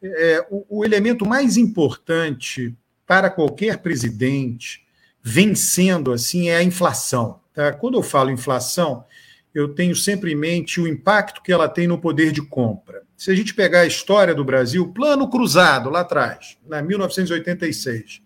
É, 0.00 0.46
o, 0.50 0.78
o 0.78 0.84
elemento 0.84 1.26
mais 1.26 1.56
importante 1.56 2.74
para 3.06 3.28
qualquer 3.28 3.78
presidente 3.78 4.86
vencendo 5.20 6.12
assim 6.12 6.48
é 6.48 6.56
a 6.56 6.62
inflação. 6.62 7.40
Tá? 7.52 7.72
Quando 7.72 7.98
eu 7.98 8.02
falo 8.02 8.30
inflação, 8.30 9.04
eu 9.52 9.74
tenho 9.74 9.96
sempre 9.96 10.32
em 10.32 10.36
mente 10.36 10.80
o 10.80 10.86
impacto 10.86 11.42
que 11.42 11.52
ela 11.52 11.68
tem 11.68 11.86
no 11.86 11.98
poder 11.98 12.30
de 12.32 12.40
compra. 12.40 13.02
Se 13.18 13.32
a 13.32 13.34
gente 13.34 13.52
pegar 13.52 13.80
a 13.80 13.86
história 13.86 14.32
do 14.32 14.44
Brasil, 14.44 14.92
plano 14.92 15.28
cruzado 15.28 15.90
lá 15.90 16.02
atrás, 16.02 16.56
na 16.64 16.80
1986, 16.80 18.22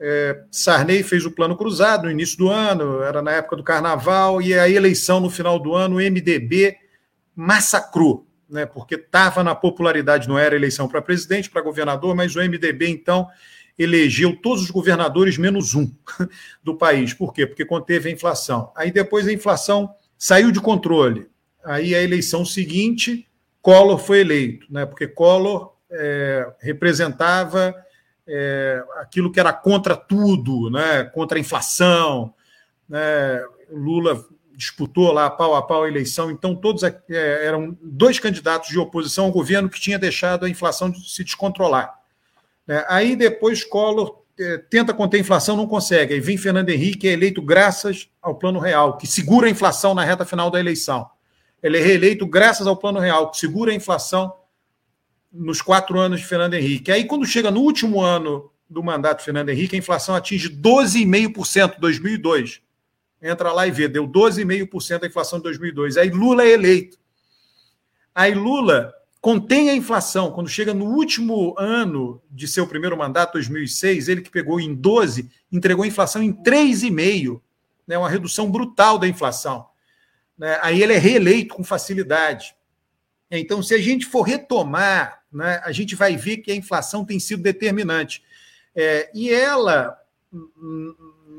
é, 0.00 0.42
Sarney 0.50 1.04
fez 1.04 1.24
o 1.24 1.30
plano 1.30 1.56
cruzado 1.56 2.06
no 2.06 2.10
início 2.10 2.36
do 2.36 2.48
ano, 2.48 3.02
era 3.02 3.22
na 3.22 3.30
época 3.30 3.54
do 3.54 3.62
carnaval, 3.62 4.42
e 4.42 4.52
a 4.52 4.68
eleição 4.68 5.20
no 5.20 5.30
final 5.30 5.60
do 5.60 5.76
ano, 5.76 5.98
o 5.98 6.00
MDB 6.00 6.76
massacrou, 7.36 8.26
né, 8.50 8.66
porque 8.66 8.96
estava 8.96 9.44
na 9.44 9.54
popularidade, 9.54 10.28
não 10.28 10.36
era 10.36 10.56
eleição 10.56 10.88
para 10.88 11.00
presidente, 11.00 11.48
para 11.48 11.62
governador, 11.62 12.12
mas 12.16 12.34
o 12.34 12.40
MDB, 12.40 12.88
então, 12.88 13.28
elegeu 13.78 14.34
todos 14.34 14.64
os 14.64 14.70
governadores 14.72 15.38
menos 15.38 15.72
um 15.76 15.88
do 16.64 16.76
país. 16.76 17.14
Por 17.14 17.32
quê? 17.32 17.46
Porque 17.46 17.64
conteve 17.64 18.08
a 18.08 18.12
inflação. 18.12 18.72
Aí 18.74 18.90
depois 18.90 19.28
a 19.28 19.32
inflação 19.32 19.94
saiu 20.18 20.50
de 20.50 20.60
controle. 20.60 21.28
Aí 21.64 21.94
a 21.94 22.02
eleição 22.02 22.44
seguinte, 22.44 23.26
Collor 23.66 23.98
foi 23.98 24.20
eleito, 24.20 24.64
né? 24.70 24.86
porque 24.86 25.08
Collor 25.08 25.74
é, 25.90 26.52
representava 26.60 27.74
é, 28.24 28.80
aquilo 28.98 29.32
que 29.32 29.40
era 29.40 29.52
contra 29.52 29.96
tudo, 29.96 30.70
né? 30.70 31.02
contra 31.02 31.36
a 31.36 31.40
inflação. 31.40 32.32
Né? 32.88 33.44
Lula 33.68 34.24
disputou 34.54 35.10
lá 35.10 35.28
pau 35.28 35.56
a 35.56 35.62
pau 35.62 35.82
a 35.82 35.88
eleição, 35.88 36.30
então 36.30 36.54
todos 36.54 36.84
é, 36.84 36.94
eram 37.10 37.76
dois 37.82 38.20
candidatos 38.20 38.68
de 38.68 38.78
oposição 38.78 39.24
ao 39.24 39.32
governo 39.32 39.68
que 39.68 39.80
tinha 39.80 39.98
deixado 39.98 40.46
a 40.46 40.48
inflação 40.48 40.94
se 40.94 41.24
descontrolar. 41.24 41.92
Né? 42.68 42.84
Aí 42.86 43.16
depois 43.16 43.64
Collor 43.64 44.22
é, 44.38 44.58
tenta 44.58 44.94
conter 44.94 45.16
a 45.16 45.20
inflação, 45.22 45.56
não 45.56 45.66
consegue. 45.66 46.14
Aí 46.14 46.20
vem 46.20 46.38
Fernando 46.38 46.68
Henrique, 46.68 47.08
é 47.08 47.14
eleito 47.14 47.42
graças 47.42 48.08
ao 48.22 48.36
Plano 48.36 48.60
Real, 48.60 48.96
que 48.96 49.08
segura 49.08 49.48
a 49.48 49.50
inflação 49.50 49.92
na 49.92 50.04
reta 50.04 50.24
final 50.24 50.52
da 50.52 50.60
eleição. 50.60 51.10
Ele 51.62 51.78
é 51.78 51.82
reeleito 51.82 52.26
graças 52.26 52.66
ao 52.66 52.76
Plano 52.76 52.98
Real, 52.98 53.30
que 53.30 53.38
segura 53.38 53.72
a 53.72 53.74
inflação 53.74 54.32
nos 55.32 55.60
quatro 55.60 55.98
anos 55.98 56.20
de 56.20 56.26
Fernando 56.26 56.54
Henrique. 56.54 56.90
Aí, 56.90 57.04
quando 57.04 57.26
chega 57.26 57.50
no 57.50 57.60
último 57.60 58.00
ano 58.00 58.50
do 58.68 58.82
mandato 58.82 59.18
de 59.18 59.24
Fernando 59.24 59.48
Henrique, 59.48 59.76
a 59.76 59.78
inflação 59.78 60.14
atinge 60.14 60.48
12,5% 60.48 61.76
em 61.76 61.80
2002. 61.80 62.60
Entra 63.22 63.52
lá 63.52 63.66
e 63.66 63.70
vê, 63.70 63.88
deu 63.88 64.06
12,5% 64.06 65.04
a 65.04 65.06
inflação 65.06 65.38
de 65.38 65.44
2002. 65.44 65.96
Aí 65.96 66.10
Lula 66.10 66.42
é 66.42 66.50
eleito. 66.50 66.98
Aí 68.14 68.34
Lula 68.34 68.92
contém 69.20 69.70
a 69.70 69.74
inflação. 69.74 70.30
Quando 70.30 70.48
chega 70.48 70.72
no 70.72 70.86
último 70.86 71.54
ano 71.58 72.22
de 72.30 72.46
seu 72.46 72.66
primeiro 72.66 72.96
mandato, 72.96 73.32
2006, 73.34 74.08
ele 74.08 74.20
que 74.20 74.30
pegou 74.30 74.60
em 74.60 74.74
12, 74.74 75.28
entregou 75.50 75.84
a 75.84 75.88
inflação 75.88 76.22
em 76.22 76.32
3,5%, 76.32 77.40
né, 77.86 77.96
uma 77.96 78.08
redução 78.08 78.50
brutal 78.50 78.98
da 78.98 79.08
inflação. 79.08 79.66
Né, 80.38 80.58
aí 80.62 80.82
ele 80.82 80.92
é 80.92 80.98
reeleito 80.98 81.54
com 81.54 81.64
facilidade. 81.64 82.54
Então, 83.30 83.62
se 83.62 83.74
a 83.74 83.78
gente 83.78 84.06
for 84.06 84.22
retomar, 84.22 85.22
né, 85.32 85.60
a 85.64 85.72
gente 85.72 85.94
vai 85.94 86.16
ver 86.16 86.38
que 86.38 86.52
a 86.52 86.56
inflação 86.56 87.04
tem 87.04 87.18
sido 87.18 87.42
determinante. 87.42 88.22
É, 88.74 89.10
e 89.14 89.30
ela, 89.30 89.98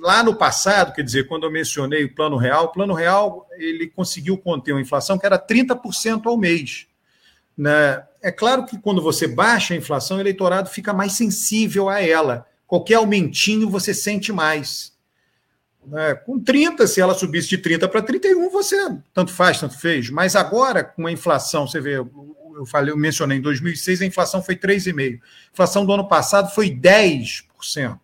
lá 0.02 0.24
no 0.24 0.36
passado, 0.36 0.94
quer 0.94 1.04
dizer, 1.04 1.28
quando 1.28 1.46
eu 1.46 1.52
mencionei 1.52 2.04
o 2.04 2.14
Plano 2.14 2.36
Real, 2.36 2.66
o 2.66 2.72
Plano 2.72 2.94
Real 2.94 3.48
ele 3.58 3.88
conseguiu 3.88 4.38
conter 4.38 4.74
uma 4.74 4.82
inflação 4.82 5.18
que 5.18 5.26
era 5.26 5.40
30% 5.40 6.26
ao 6.26 6.38
mês. 6.38 6.88
Né? 7.58 8.04
É 8.22 8.32
claro 8.32 8.66
que 8.66 8.78
quando 8.78 9.02
você 9.02 9.28
baixa 9.28 9.74
a 9.74 9.78
inflação, 9.78 10.18
o 10.18 10.20
eleitorado 10.20 10.70
fica 10.70 10.94
mais 10.94 11.14
sensível 11.14 11.90
a 11.90 12.02
ela. 12.02 12.46
Qualquer 12.66 12.96
aumentinho 12.96 13.70
você 13.70 13.94
sente 13.94 14.34
mais. 14.34 14.97
Né? 15.88 16.16
Com 16.16 16.40
30, 16.40 16.86
se 16.86 17.00
ela 17.00 17.14
subisse 17.14 17.48
de 17.48 17.58
30 17.58 17.88
para 17.88 18.02
31, 18.02 18.50
você 18.50 18.76
tanto 19.14 19.32
faz, 19.32 19.60
tanto 19.60 19.80
fez. 19.80 20.10
Mas 20.10 20.36
agora, 20.36 20.84
com 20.84 21.08
a 21.08 21.12
inflação, 21.12 21.66
você 21.66 21.80
vê, 21.80 21.96
eu 21.96 22.66
falei, 22.66 22.92
eu 22.92 22.98
mencionei 22.98 23.38
em 23.38 23.42
2006, 23.42 24.02
a 24.02 24.06
inflação 24.06 24.44
foi 24.44 24.56
3,5%. 24.56 25.20
A 25.20 25.52
inflação 25.54 25.86
do 25.86 25.94
ano 25.94 26.08
passado 26.08 26.54
foi 26.54 26.70
10%. 26.70 28.00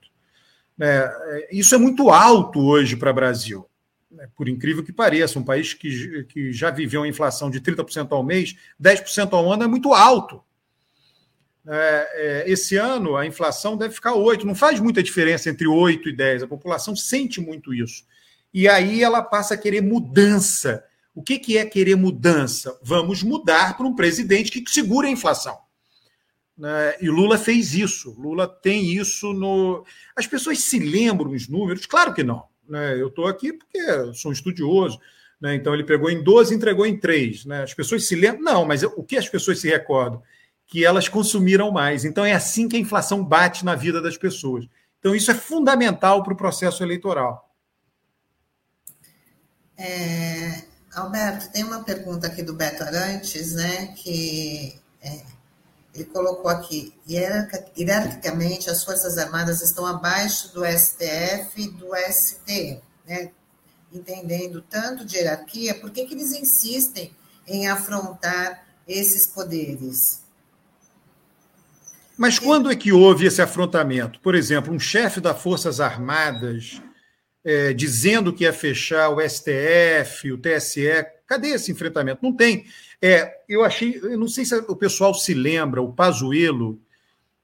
É, 0.80 1.50
isso 1.52 1.76
é 1.76 1.78
muito 1.78 2.10
alto 2.10 2.60
hoje 2.60 2.96
para 2.96 3.12
o 3.12 3.14
Brasil. 3.14 3.68
Né? 4.10 4.28
Por 4.36 4.48
incrível 4.48 4.84
que 4.84 4.94
pareça, 4.94 5.38
um 5.38 5.44
país 5.44 5.74
que, 5.74 6.24
que 6.30 6.54
já 6.54 6.72
viveu 6.72 7.02
uma 7.02 7.08
inflação 7.08 7.50
de 7.50 7.60
30% 7.60 8.08
ao 8.12 8.24
mês, 8.24 8.56
10% 8.82 9.34
ao 9.34 9.52
ano 9.52 9.64
é 9.64 9.68
muito 9.68 9.94
alto. 9.94 10.42
É, 11.66 12.44
é, 12.46 12.52
esse 12.52 12.76
ano 12.76 13.16
a 13.16 13.26
inflação 13.26 13.78
deve 13.78 13.94
ficar 13.94 14.16
8, 14.16 14.46
não 14.46 14.56
faz 14.56 14.80
muita 14.80 15.02
diferença 15.02 15.50
entre 15.50 15.66
8 15.66 16.10
e 16.10 16.14
10, 16.14 16.44
a 16.44 16.48
população 16.48 16.96
sente 16.96 17.40
muito 17.40 17.74
isso. 17.74 18.04
E 18.54 18.68
aí 18.68 19.02
ela 19.02 19.22
passa 19.22 19.54
a 19.54 19.58
querer 19.58 19.82
mudança. 19.82 20.84
O 21.16 21.24
que, 21.24 21.40
que 21.40 21.58
é 21.58 21.66
querer 21.66 21.96
mudança? 21.96 22.78
Vamos 22.84 23.24
mudar 23.24 23.78
para 23.78 23.86
um 23.86 23.96
presidente 23.96 24.52
que 24.52 24.70
segura 24.70 25.08
a 25.08 25.12
inflação. 25.12 25.58
Né? 26.58 26.96
E 27.02 27.10
Lula 27.10 27.38
fez 27.38 27.74
isso. 27.74 28.16
Lula 28.20 28.48
tem 28.48 28.92
isso 28.94 29.34
no. 29.34 29.86
As 30.16 30.28
pessoas 30.28 30.60
se 30.60 30.80
lembram 30.80 31.32
os 31.32 31.48
números? 31.48 31.86
Claro 31.86 32.14
que 32.14 32.24
não. 32.24 32.44
Né? 32.68 33.00
Eu 33.00 33.08
estou 33.08 33.26
aqui 33.28 33.54
porque 33.54 34.14
sou 34.14 34.30
um 34.30 34.34
estudioso. 34.34 35.00
Né? 35.42 35.56
Então 35.56 35.74
ele 35.74 35.84
pegou 35.84 36.10
em 36.10 36.24
12 36.24 36.54
e 36.54 36.58
entregou 36.58 36.86
em 36.86 36.98
3. 36.98 37.46
Né? 37.46 37.64
As 37.64 37.74
pessoas 37.74 38.06
se 38.06 38.16
lembram. 38.16 38.44
Não, 38.44 38.66
mas 38.66 38.84
o 38.84 39.04
que 39.04 39.18
as 39.18 39.28
pessoas 39.28 39.60
se 39.60 39.70
recordam? 39.70 40.22
Que 40.74 40.84
elas 40.84 41.08
consumiram 41.08 41.70
mais. 41.70 42.04
Então, 42.04 42.26
é 42.26 42.34
assim 42.34 42.68
que 42.68 42.76
a 42.76 42.80
inflação 42.80 43.24
bate 43.24 43.64
na 43.64 43.76
vida 43.76 44.02
das 44.02 44.18
pessoas. 44.18 44.66
Então, 44.98 45.16
isso 45.16 45.30
é 45.30 45.36
fundamental 45.36 46.24
para 46.24 46.34
o 46.34 46.36
processo 46.36 46.82
eleitoral. 46.82 47.48
É, 49.78 50.64
Alberto, 50.96 51.52
tem 51.52 51.64
uma 51.64 51.84
pergunta 51.84 52.26
aqui 52.26 52.42
do 52.42 52.56
Beto 52.56 52.82
Arantes, 52.82 53.54
né, 53.54 53.94
que 53.96 54.82
é, 55.00 55.22
ele 55.94 56.06
colocou 56.06 56.50
aqui, 56.50 56.92
hierarquicamente 57.08 58.68
as 58.68 58.84
Forças 58.84 59.20
Armadas 59.20 59.62
estão 59.62 59.86
abaixo 59.86 60.56
do 60.56 60.66
STF 60.66 61.52
e 61.56 61.70
do 61.70 61.90
STE, 62.12 62.82
né, 63.06 63.30
entendendo 63.92 64.64
tanto 64.64 65.06
de 65.06 65.18
hierarquia, 65.18 65.80
por 65.80 65.92
que, 65.92 66.04
que 66.08 66.16
eles 66.16 66.32
insistem 66.32 67.16
em 67.46 67.68
afrontar 67.68 68.66
esses 68.88 69.28
poderes? 69.28 70.23
Mas 72.18 72.38
quando 72.38 72.72
é 72.72 72.76
que 72.76 72.92
houve 72.92 73.26
esse 73.26 73.42
afrontamento? 73.42 74.20
Por 74.20 74.36
exemplo, 74.36 74.74
um 74.74 74.80
chefe 74.80 75.20
das 75.20 75.42
Forças 75.42 75.80
Armadas 75.80 76.82
é, 77.44 77.74
dizendo 77.74 78.32
que 78.32 78.44
ia 78.44 78.54
fechar 78.54 79.10
o 79.10 79.20
STF, 79.20 80.32
o 80.32 80.38
TSE. 80.38 81.06
Cadê 81.28 81.50
esse 81.50 81.72
enfrentamento? 81.72 82.20
Não 82.24 82.34
tem. 82.34 82.66
É, 83.02 83.34
eu 83.50 83.64
achei, 83.64 84.00
eu 84.02 84.18
não 84.18 84.28
sei 84.28 84.46
se 84.46 84.56
o 84.56 84.76
pessoal 84.76 85.14
se 85.14 85.34
lembra, 85.34 85.82
o 85.82 85.92
Pazuello 85.92 86.80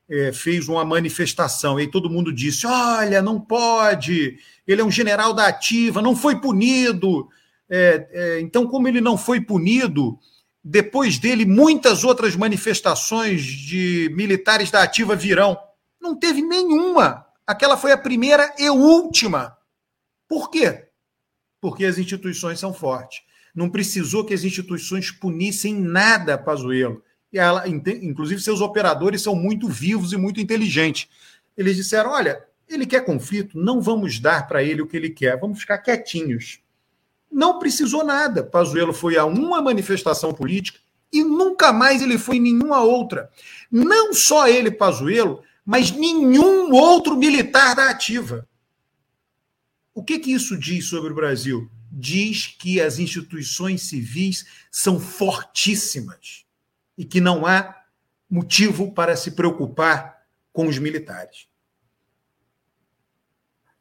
é, 0.10 0.32
fez 0.32 0.70
uma 0.70 0.86
manifestação 0.86 1.80
e 1.80 1.88
todo 1.88 2.10
mundo 2.10 2.32
disse: 2.32 2.66
olha, 2.66 3.22
não 3.22 3.40
pode, 3.42 4.38
ele 4.66 4.82
é 4.82 4.86
um 4.86 4.92
general 4.92 5.34
da 5.34 5.48
ativa, 5.48 6.02
não 6.02 6.16
foi 6.16 6.40
punido. 6.40 7.28
É, 7.70 8.08
é 8.12 8.40
então, 8.40 8.68
como 8.68 8.88
ele 8.88 9.02
não 9.02 9.18
foi 9.18 9.42
punido, 9.42 10.18
depois 10.64 11.18
dele, 11.18 11.46
muitas 11.46 12.04
outras 12.04 12.36
manifestações 12.36 13.44
de 13.44 14.10
militares 14.14 14.70
da 14.70 14.84
ativa 14.84 15.16
virão. 15.16 15.58
Não 16.02 16.16
teve 16.16 16.42
nenhuma. 16.42 17.26
Aquela 17.48 17.78
foi 17.78 17.92
a 17.92 17.98
primeira 17.98 18.54
e 18.58 18.70
última. 18.70 19.58
Por 20.28 20.50
quê? 20.50 20.88
Porque 21.62 21.86
as 21.86 21.98
instituições 21.98 22.60
são 22.60 22.74
fortes. 22.74 23.22
Não 23.56 23.70
precisou 23.70 24.26
que 24.26 24.34
as 24.34 24.44
instituições 24.44 25.12
punissem 25.12 25.74
nada 25.74 26.38
Pazuello. 26.38 27.04
E 27.32 27.40
ela, 27.40 27.68
inclusive, 27.68 28.42
seus 28.42 28.62
operadores 28.62 29.22
são 29.22 29.36
muito 29.36 29.68
vivos 29.68 30.14
e 30.14 30.18
muito 30.18 30.40
inteligentes. 30.40 31.08
Eles 31.58 31.76
disseram: 31.76 32.12
olha, 32.12 32.44
ele 32.68 32.86
quer 32.86 33.06
conflito, 33.06 33.58
não 33.58 33.82
vamos 33.82 34.20
dar 34.20 34.48
para 34.48 34.64
ele 34.64 34.82
o 34.82 34.88
que 34.88 34.98
ele 34.98 35.10
quer, 35.10 35.40
vamos 35.40 35.60
ficar 35.60 35.80
quietinhos 35.80 36.60
não 37.32 37.60
precisou 37.60 38.04
nada. 38.04 38.44
Pazuello 38.44 38.94
foi 38.94 39.18
a 39.18 39.26
uma 39.26 39.62
manifestação 39.62 40.34
política 40.34 40.80
e 41.12 41.24
nunca 41.24 41.74
mais 41.74 42.02
ele 42.02 42.18
foi 42.18 42.38
em 42.38 42.42
nenhuma 42.42 42.82
outra. 42.82 43.30
Não 43.72 44.14
só 44.14 44.48
ele, 44.48 44.72
Pazuello, 44.72 45.44
mas 45.66 45.92
nenhum 45.92 46.72
outro 46.72 47.16
militar 47.16 47.76
da 47.76 47.90
ativa. 47.90 48.48
O 49.94 50.04
que, 50.04 50.20
que 50.20 50.32
isso 50.32 50.58
diz 50.58 50.86
sobre 50.86 51.12
o 51.12 51.16
Brasil? 51.16 51.70
Diz 51.92 52.48
que 52.48 52.80
as 52.80 53.00
instituições 53.00 53.82
civis 53.84 54.46
são 54.72 55.00
fortíssimas 55.00 56.46
e 56.98 57.04
que 57.04 57.20
não 57.20 57.46
há 57.46 57.76
motivo 58.30 58.94
para 58.94 59.16
se 59.16 59.32
preocupar 59.32 60.24
com 60.54 60.68
os 60.68 60.78
militares. 60.78 61.49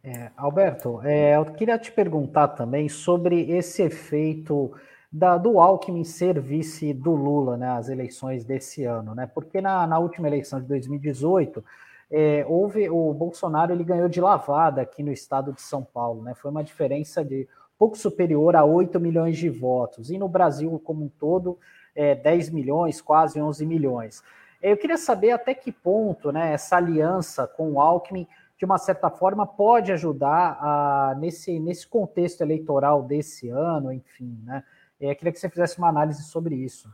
É, 0.03 0.31
Alberto, 0.37 1.01
é, 1.03 1.37
eu 1.37 1.45
queria 1.47 1.79
te 1.79 1.91
perguntar 1.91 2.49
também 2.49 2.89
sobre 2.89 3.51
esse 3.51 3.83
efeito 3.83 4.73
da, 5.11 5.37
do 5.37 5.59
Alckmin 5.59 6.05
ser 6.05 6.41
vice 6.41 6.93
do 6.93 7.13
Lula 7.13 7.57
nas 7.57 7.89
eleições 7.89 8.45
desse 8.45 8.85
ano, 8.85 9.15
né? 9.15 9.27
Porque 9.27 9.61
na, 9.61 9.87
na 9.87 9.99
última 9.99 10.29
eleição 10.29 10.61
de 10.61 10.69
2018 10.69 11.65
é, 12.11 12.45
houve 12.49 12.89
o 12.89 13.13
Bolsonaro 13.13 13.73
ele 13.73 13.85
ganhou 13.85 14.09
de 14.09 14.21
lavada 14.21 14.81
aqui 14.81 15.03
no 15.03 15.13
estado 15.13 15.53
de 15.53 15.61
São 15.61 15.83
Paulo, 15.83 16.23
né? 16.23 16.35
Foi 16.35 16.51
uma 16.51 16.63
diferença 16.63 17.25
de 17.25 17.49
pouco 17.79 17.97
superior 17.97 18.55
a 18.57 18.65
8 18.65 19.01
milhões 19.01 19.37
de 19.37 19.49
votos, 19.49 20.11
e 20.11 20.19
no 20.19 20.29
Brasil 20.29 20.81
como 20.85 21.05
um 21.05 21.09
todo, 21.09 21.59
é, 21.95 22.15
10 22.15 22.51
milhões, 22.51 23.01
quase 23.01 23.41
11 23.41 23.67
milhões. 23.67 24.23
Eu 24.61 24.77
queria 24.77 24.97
saber 24.97 25.31
até 25.31 25.55
que 25.55 25.71
ponto 25.71 26.33
né, 26.33 26.53
essa 26.53 26.77
aliança 26.77 27.47
com 27.47 27.73
o 27.73 27.81
Alckmin 27.81 28.27
de 28.59 28.65
uma 28.65 28.77
certa 28.77 29.09
forma, 29.09 29.47
pode 29.47 29.93
ajudar 29.93 30.59
a, 30.61 31.17
nesse, 31.19 31.61
nesse 31.61 31.87
contexto 31.87 32.41
eleitoral 32.41 33.03
desse 33.03 33.49
ano, 33.49 33.93
enfim, 33.93 34.37
né? 34.45 34.65
Eu 35.01 35.15
queria 35.15 35.33
que 35.33 35.39
você 35.39 35.49
fizesse 35.49 35.79
uma 35.79 35.89
análise 35.89 36.25
sobre 36.25 36.57
isso. 36.57 36.89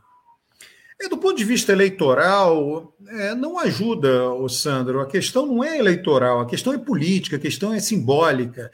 É, 1.01 1.09
do 1.09 1.17
ponto 1.17 1.35
de 1.35 1.43
vista 1.43 1.71
eleitoral, 1.71 2.93
é, 3.07 3.33
não 3.33 3.57
ajuda, 3.57 4.31
o 4.31 4.47
Sandro. 4.47 5.01
A 5.01 5.07
questão 5.07 5.45
não 5.45 5.63
é 5.63 5.77
eleitoral, 5.77 6.39
a 6.39 6.45
questão 6.45 6.71
é 6.71 6.77
política, 6.77 7.35
a 7.35 7.39
questão 7.39 7.73
é 7.73 7.79
simbólica. 7.79 8.71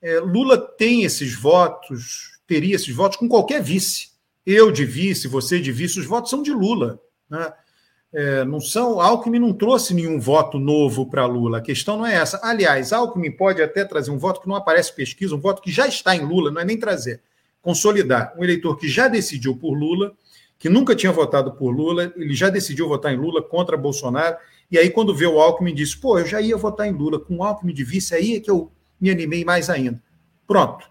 É, 0.00 0.18
Lula 0.18 0.58
tem 0.58 1.04
esses 1.04 1.34
votos, 1.34 2.40
teria 2.46 2.74
esses 2.74 2.94
votos 2.94 3.16
com 3.16 3.28
qualquer 3.28 3.62
vice. 3.62 4.10
Eu 4.44 4.72
de 4.72 4.84
vice, 4.84 5.28
você 5.28 5.60
de 5.60 5.70
vice, 5.70 6.00
os 6.00 6.06
votos 6.06 6.28
são 6.28 6.42
de 6.42 6.52
Lula. 6.52 7.00
Né? 7.30 7.52
É, 8.12 8.44
não 8.44 8.60
são. 8.60 9.00
Alckmin 9.00 9.38
não 9.38 9.52
trouxe 9.52 9.94
nenhum 9.94 10.20
voto 10.20 10.58
novo 10.58 11.08
para 11.08 11.24
Lula. 11.24 11.58
A 11.58 11.62
questão 11.62 11.96
não 11.96 12.06
é 12.06 12.14
essa. 12.14 12.38
Aliás, 12.42 12.92
Alckmin 12.92 13.30
pode 13.30 13.62
até 13.62 13.84
trazer 13.84 14.10
um 14.10 14.18
voto 14.18 14.40
que 14.40 14.48
não 14.48 14.54
aparece 14.54 14.94
pesquisa, 14.94 15.34
um 15.34 15.40
voto 15.40 15.62
que 15.62 15.72
já 15.72 15.86
está 15.86 16.14
em 16.14 16.20
Lula, 16.20 16.50
não 16.50 16.60
é 16.60 16.64
nem 16.64 16.78
trazer. 16.78 17.22
Consolidar. 17.62 18.34
Um 18.36 18.44
eleitor 18.44 18.76
que 18.76 18.86
já 18.86 19.08
decidiu 19.08 19.56
por 19.56 19.72
Lula, 19.72 20.12
que 20.58 20.68
nunca 20.68 20.94
tinha 20.94 21.10
votado 21.10 21.52
por 21.52 21.70
Lula, 21.70 22.12
ele 22.16 22.34
já 22.34 22.50
decidiu 22.50 22.86
votar 22.86 23.14
em 23.14 23.16
Lula 23.16 23.42
contra 23.42 23.76
Bolsonaro. 23.76 24.36
E 24.70 24.76
aí, 24.76 24.90
quando 24.90 25.14
vê 25.14 25.26
o 25.26 25.40
Alckmin, 25.40 25.74
disse: 25.74 25.96
pô, 25.96 26.18
eu 26.18 26.26
já 26.26 26.40
ia 26.40 26.56
votar 26.56 26.86
em 26.86 26.92
Lula. 26.92 27.18
Com 27.18 27.38
o 27.38 27.42
Alckmin 27.42 27.72
de 27.72 27.82
vice, 27.82 28.14
aí 28.14 28.36
é 28.36 28.40
que 28.40 28.50
eu 28.50 28.70
me 29.00 29.10
animei 29.10 29.44
mais 29.44 29.70
ainda. 29.70 30.02
Pronto. 30.46 30.90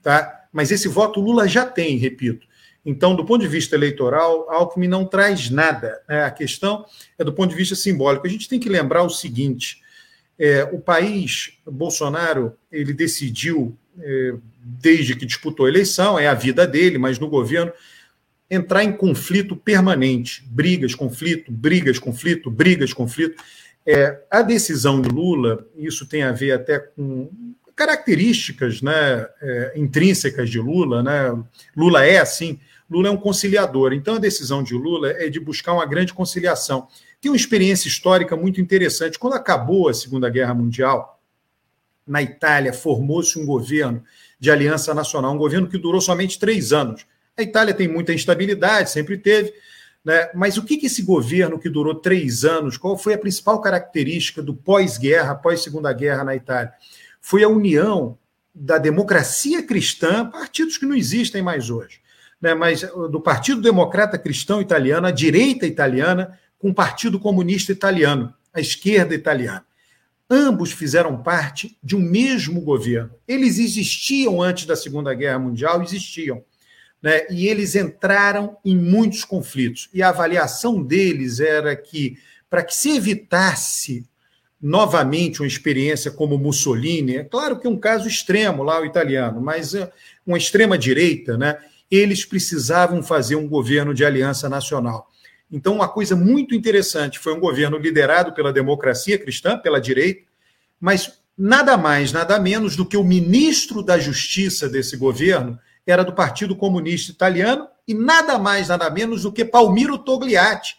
Tá? 0.00 0.46
Mas 0.50 0.70
esse 0.70 0.88
voto 0.88 1.20
Lula 1.20 1.46
já 1.46 1.66
tem, 1.66 1.96
repito. 1.96 2.46
Então, 2.84 3.14
do 3.14 3.24
ponto 3.24 3.42
de 3.42 3.48
vista 3.48 3.76
eleitoral, 3.76 4.50
Alckmin 4.50 4.88
não 4.88 5.04
traz 5.04 5.48
nada. 5.50 6.00
Né? 6.08 6.24
A 6.24 6.30
questão 6.30 6.84
é 7.16 7.22
do 7.22 7.32
ponto 7.32 7.50
de 7.50 7.56
vista 7.56 7.76
simbólico. 7.76 8.26
A 8.26 8.30
gente 8.30 8.48
tem 8.48 8.58
que 8.58 8.68
lembrar 8.68 9.04
o 9.04 9.10
seguinte: 9.10 9.80
é, 10.38 10.64
o 10.64 10.80
país, 10.80 11.58
Bolsonaro, 11.64 12.54
ele 12.70 12.92
decidiu, 12.92 13.76
é, 14.00 14.34
desde 14.60 15.14
que 15.14 15.24
disputou 15.24 15.66
a 15.66 15.68
eleição, 15.68 16.18
é 16.18 16.26
a 16.26 16.34
vida 16.34 16.66
dele, 16.66 16.98
mas 16.98 17.18
no 17.20 17.28
governo, 17.28 17.72
entrar 18.50 18.82
em 18.82 18.92
conflito 18.92 19.54
permanente. 19.54 20.44
Brigas, 20.48 20.94
conflito, 20.94 21.52
brigas, 21.52 21.98
conflito, 22.00 22.50
brigas, 22.50 22.92
conflito. 22.92 23.40
É, 23.86 24.20
a 24.30 24.42
decisão 24.42 25.00
de 25.00 25.08
Lula, 25.08 25.66
isso 25.76 26.06
tem 26.06 26.22
a 26.22 26.32
ver 26.32 26.52
até 26.52 26.78
com 26.78 27.30
características 27.74 28.82
né, 28.82 29.26
é, 29.40 29.72
intrínsecas 29.76 30.50
de 30.50 30.58
Lula. 30.58 31.02
Né? 31.02 31.44
Lula 31.76 32.04
é 32.04 32.18
assim 32.18 32.58
Lula 32.92 33.08
é 33.08 33.10
um 33.10 33.16
conciliador. 33.16 33.92
Então, 33.92 34.16
a 34.16 34.18
decisão 34.18 34.62
de 34.62 34.74
Lula 34.74 35.10
é 35.10 35.28
de 35.28 35.40
buscar 35.40 35.72
uma 35.72 35.86
grande 35.86 36.12
conciliação. 36.12 36.86
Tem 37.20 37.30
uma 37.30 37.36
experiência 37.36 37.88
histórica 37.88 38.36
muito 38.36 38.60
interessante. 38.60 39.18
Quando 39.18 39.34
acabou 39.34 39.88
a 39.88 39.94
Segunda 39.94 40.28
Guerra 40.28 40.52
Mundial, 40.54 41.20
na 42.06 42.20
Itália, 42.20 42.72
formou-se 42.72 43.38
um 43.38 43.46
governo 43.46 44.02
de 44.38 44.50
aliança 44.50 44.92
nacional, 44.92 45.32
um 45.32 45.38
governo 45.38 45.68
que 45.68 45.78
durou 45.78 46.00
somente 46.00 46.38
três 46.38 46.72
anos. 46.72 47.06
A 47.36 47.42
Itália 47.42 47.72
tem 47.72 47.88
muita 47.88 48.12
instabilidade, 48.12 48.90
sempre 48.90 49.16
teve, 49.16 49.54
Né? 50.04 50.30
Mas 50.34 50.56
o 50.56 50.64
que, 50.64 50.76
que 50.76 50.86
esse 50.86 51.02
governo 51.02 51.58
que 51.58 51.70
durou 51.70 51.94
três 51.94 52.44
anos, 52.44 52.76
qual 52.76 52.98
foi 52.98 53.14
a 53.14 53.18
principal 53.18 53.60
característica 53.60 54.42
do 54.42 54.54
pós-guerra, 54.54 55.34
pós-segunda 55.34 55.92
guerra 55.92 56.24
na 56.24 56.34
Itália? 56.34 56.72
Foi 57.20 57.44
a 57.44 57.48
união 57.48 58.18
da 58.54 58.78
democracia 58.78 59.62
cristã, 59.62 60.28
partidos 60.28 60.76
que 60.76 60.84
não 60.84 60.94
existem 60.94 61.40
mais 61.40 61.70
hoje, 61.70 62.00
né? 62.42 62.52
mas 62.52 62.82
do 63.10 63.20
Partido 63.20 63.62
Democrata 63.62 64.18
Cristão 64.18 64.60
Italiano, 64.60 65.06
a 65.06 65.12
direita 65.12 65.64
italiana, 65.64 66.36
com 66.58 66.70
o 66.70 66.74
Partido 66.74 67.20
Comunista 67.20 67.70
Italiano, 67.70 68.34
a 68.52 68.60
esquerda 68.60 69.14
italiana. 69.14 69.64
Ambos 70.28 70.72
fizeram 70.72 71.22
parte 71.22 71.78
de 71.82 71.94
um 71.94 72.00
mesmo 72.00 72.60
governo. 72.60 73.10
Eles 73.28 73.58
existiam 73.58 74.42
antes 74.42 74.66
da 74.66 74.74
Segunda 74.74 75.14
Guerra 75.14 75.38
Mundial, 75.38 75.82
existiam 75.82 76.42
né? 77.02 77.26
e 77.30 77.48
eles 77.48 77.74
entraram 77.74 78.56
em 78.64 78.76
muitos 78.76 79.24
conflitos. 79.24 79.88
E 79.92 80.02
a 80.02 80.08
avaliação 80.08 80.82
deles 80.82 81.40
era 81.40 81.74
que, 81.76 82.16
para 82.48 82.62
que 82.62 82.74
se 82.74 82.96
evitasse 82.96 84.06
novamente 84.60 85.40
uma 85.40 85.48
experiência 85.48 86.10
como 86.10 86.38
Mussolini, 86.38 87.16
é 87.16 87.24
claro 87.24 87.58
que 87.58 87.66
é 87.66 87.70
um 87.70 87.78
caso 87.78 88.06
extremo 88.06 88.62
lá 88.62 88.80
o 88.80 88.86
italiano, 88.86 89.40
mas 89.40 89.74
é 89.74 89.90
uma 90.24 90.38
extrema 90.38 90.78
direita, 90.78 91.36
né? 91.36 91.58
Eles 91.92 92.24
precisavam 92.24 93.02
fazer 93.02 93.36
um 93.36 93.46
governo 93.46 93.92
de 93.92 94.02
aliança 94.02 94.48
nacional. 94.48 95.10
Então, 95.50 95.74
uma 95.74 95.88
coisa 95.88 96.16
muito 96.16 96.54
interessante 96.54 97.18
foi 97.18 97.34
um 97.34 97.38
governo 97.38 97.76
liderado 97.76 98.32
pela 98.32 98.50
democracia 98.50 99.18
cristã, 99.18 99.58
pela 99.58 99.78
direita, 99.78 100.22
mas 100.80 101.20
nada 101.36 101.76
mais, 101.76 102.10
nada 102.10 102.40
menos 102.40 102.76
do 102.76 102.86
que 102.86 102.96
o 102.96 103.04
ministro 103.04 103.82
da 103.82 103.98
Justiça 103.98 104.66
desse 104.66 104.96
governo 104.96 105.58
era 105.86 106.02
do 106.02 106.14
Partido 106.14 106.56
Comunista 106.56 107.12
Italiano 107.12 107.68
e 107.86 107.92
nada 107.92 108.38
mais, 108.38 108.68
nada 108.68 108.88
menos 108.88 109.22
do 109.22 109.32
que 109.32 109.44
Palmiro 109.44 109.98
Togliatti, 109.98 110.76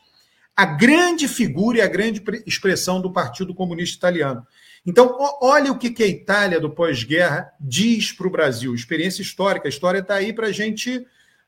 a 0.56 0.65
grande 0.65 1.28
figura 1.28 1.78
e 1.78 1.82
a 1.82 1.88
grande 1.88 2.23
expressão 2.47 2.99
do 2.99 3.13
Partido 3.13 3.54
Comunista 3.54 3.97
Italiano. 3.97 4.45
Então, 4.86 5.17
olha 5.41 5.72
o 5.72 5.78
que 5.78 6.04
a 6.04 6.08
Itália 6.08 6.60
do 6.60 6.69
pós-guerra 6.69 7.54
diz 7.60 8.12
para 8.12 8.28
o 8.28 8.32
Brasil. 8.32 8.76
Experiência 8.76 9.22
histórica. 9.22 9.67
A 9.67 9.69
história 9.69 10.00
está 10.00 10.15
aí 10.15 10.34
para 10.34 10.48
a 10.48 10.52
gente 10.52 11.06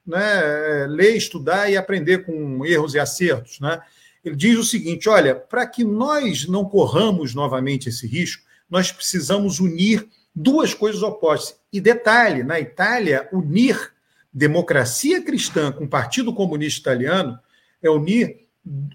né, 0.07 0.87
ler, 0.87 1.17
estudar 1.17 1.69
e 1.69 1.75
aprender 1.75 2.25
com 2.25 2.65
erros 2.65 2.93
e 2.93 2.99
acertos. 2.99 3.59
Né? 3.59 3.81
Ele 4.23 4.35
diz 4.35 4.57
o 4.57 4.63
seguinte: 4.63 5.09
olha, 5.09 5.35
para 5.35 5.67
que 5.67 5.83
nós 5.83 6.47
não 6.47 6.63
corramos 6.63 7.35
novamente 7.35 7.89
esse 7.89 8.07
risco, 8.07 8.43
nós 8.69 8.91
precisamos 8.91 9.59
unir 9.59 10.07
duas 10.33 10.73
coisas 10.73 11.03
opostas. 11.03 11.59
E 11.73 11.81
detalhe: 11.81 12.41
na 12.41 12.57
Itália, 12.57 13.27
unir 13.33 13.91
democracia 14.33 15.21
cristã 15.21 15.71
com 15.71 15.85
o 15.85 15.89
Partido 15.89 16.33
Comunista 16.33 16.79
Italiano 16.79 17.37
é 17.81 17.89
unir 17.89 18.45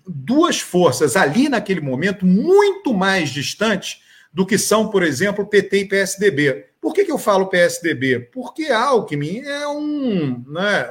duas 0.07 0.61
forças 0.61 1.14
ali 1.14 1.48
naquele 1.48 1.81
momento 1.81 2.26
muito 2.26 2.92
mais 2.92 3.31
distantes 3.31 4.03
do 4.33 4.47
que 4.47 4.57
são, 4.57 4.88
por 4.88 5.03
exemplo, 5.03 5.47
PT 5.47 5.79
e 5.79 5.88
PSDB. 5.88 6.66
Por 6.81 6.95
que, 6.95 7.05
que 7.05 7.12
eu 7.12 7.19
falo 7.19 7.49
PSDB? 7.49 8.21
Porque 8.33 8.66
Alckmin 8.66 9.40
é 9.40 9.69
um, 9.69 10.45
né, 10.49 10.90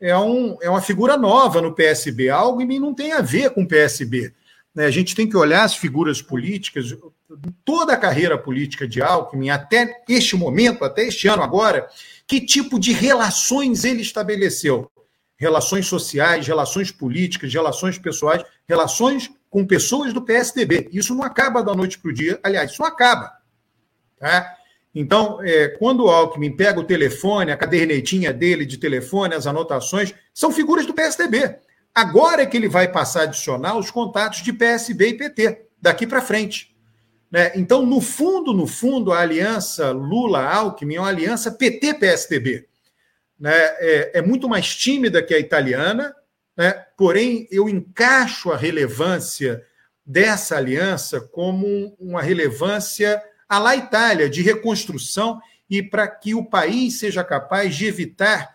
é, 0.00 0.16
um, 0.16 0.56
é 0.60 0.68
uma 0.68 0.82
figura 0.82 1.16
nova 1.16 1.60
no 1.60 1.74
PSB. 1.74 2.28
Alckmin 2.28 2.78
não 2.78 2.94
tem 2.94 3.12
a 3.12 3.20
ver 3.20 3.50
com 3.50 3.66
PSB. 3.66 4.32
Né? 4.74 4.86
A 4.86 4.90
gente 4.90 5.14
tem 5.14 5.28
que 5.28 5.36
olhar 5.36 5.64
as 5.64 5.76
figuras 5.76 6.20
políticas, 6.20 6.96
toda 7.64 7.92
a 7.92 7.96
carreira 7.96 8.36
política 8.36 8.86
de 8.86 9.00
Alckmin, 9.00 9.50
até 9.50 10.02
este 10.08 10.36
momento, 10.36 10.84
até 10.84 11.06
este 11.06 11.28
ano 11.28 11.42
agora, 11.42 11.88
que 12.26 12.40
tipo 12.40 12.78
de 12.78 12.92
relações 12.92 13.84
ele 13.84 14.02
estabeleceu? 14.02 14.90
Relações 15.36 15.86
sociais, 15.86 16.46
relações 16.46 16.90
políticas, 16.90 17.52
relações 17.52 17.98
pessoais, 17.98 18.42
relações 18.68 19.30
com 19.50 19.66
pessoas 19.66 20.14
do 20.14 20.22
PSDB. 20.22 20.88
Isso 20.92 21.14
não 21.14 21.24
acaba 21.24 21.62
da 21.62 21.74
noite 21.74 21.98
para 21.98 22.10
o 22.10 22.14
dia, 22.14 22.38
aliás, 22.42 22.70
isso 22.70 22.80
não 22.80 22.88
acaba. 22.88 23.32
Tá? 24.18 24.56
Então, 24.94 25.42
é, 25.42 25.68
quando 25.68 26.04
o 26.04 26.08
Alckmin 26.08 26.56
pega 26.56 26.80
o 26.80 26.84
telefone, 26.84 27.52
a 27.52 27.56
cadernetinha 27.56 28.32
dele 28.32 28.64
de 28.64 28.78
telefone, 28.78 29.34
as 29.34 29.46
anotações, 29.46 30.14
são 30.32 30.52
figuras 30.52 30.86
do 30.86 30.94
PSDB. 30.94 31.56
Agora 31.94 32.42
é 32.42 32.46
que 32.46 32.56
ele 32.56 32.68
vai 32.68 32.90
passar 32.90 33.20
a 33.20 33.24
adicionar 33.24 33.76
os 33.76 33.90
contatos 33.90 34.42
de 34.42 34.52
PSB 34.52 35.08
e 35.08 35.14
PT, 35.14 35.66
daqui 35.80 36.06
para 36.06 36.22
frente. 36.22 36.74
Né? 37.30 37.52
Então, 37.54 37.86
no 37.86 38.00
fundo, 38.00 38.52
no 38.52 38.66
fundo, 38.66 39.12
a 39.12 39.20
aliança 39.20 39.92
Lula-Alckmin 39.92 40.96
é 40.96 41.00
uma 41.00 41.08
aliança 41.08 41.52
PT-PSDB. 41.52 42.66
Né? 43.38 43.52
É, 43.54 44.18
é, 44.18 44.22
muito 44.22 44.48
mais 44.48 44.74
tímida 44.74 45.22
que 45.22 45.32
a 45.32 45.38
italiana, 45.38 46.14
né? 46.60 46.72
porém, 46.94 47.48
eu 47.50 47.70
encaixo 47.70 48.52
a 48.52 48.56
relevância 48.56 49.64
dessa 50.04 50.58
aliança 50.58 51.18
como 51.18 51.96
uma 51.98 52.20
relevância 52.20 53.18
à 53.48 53.58
la 53.58 53.74
Itália, 53.74 54.28
de 54.28 54.42
reconstrução, 54.42 55.40
e 55.70 55.82
para 55.82 56.06
que 56.06 56.34
o 56.34 56.44
país 56.44 56.98
seja 56.98 57.24
capaz 57.24 57.74
de 57.74 57.86
evitar 57.86 58.54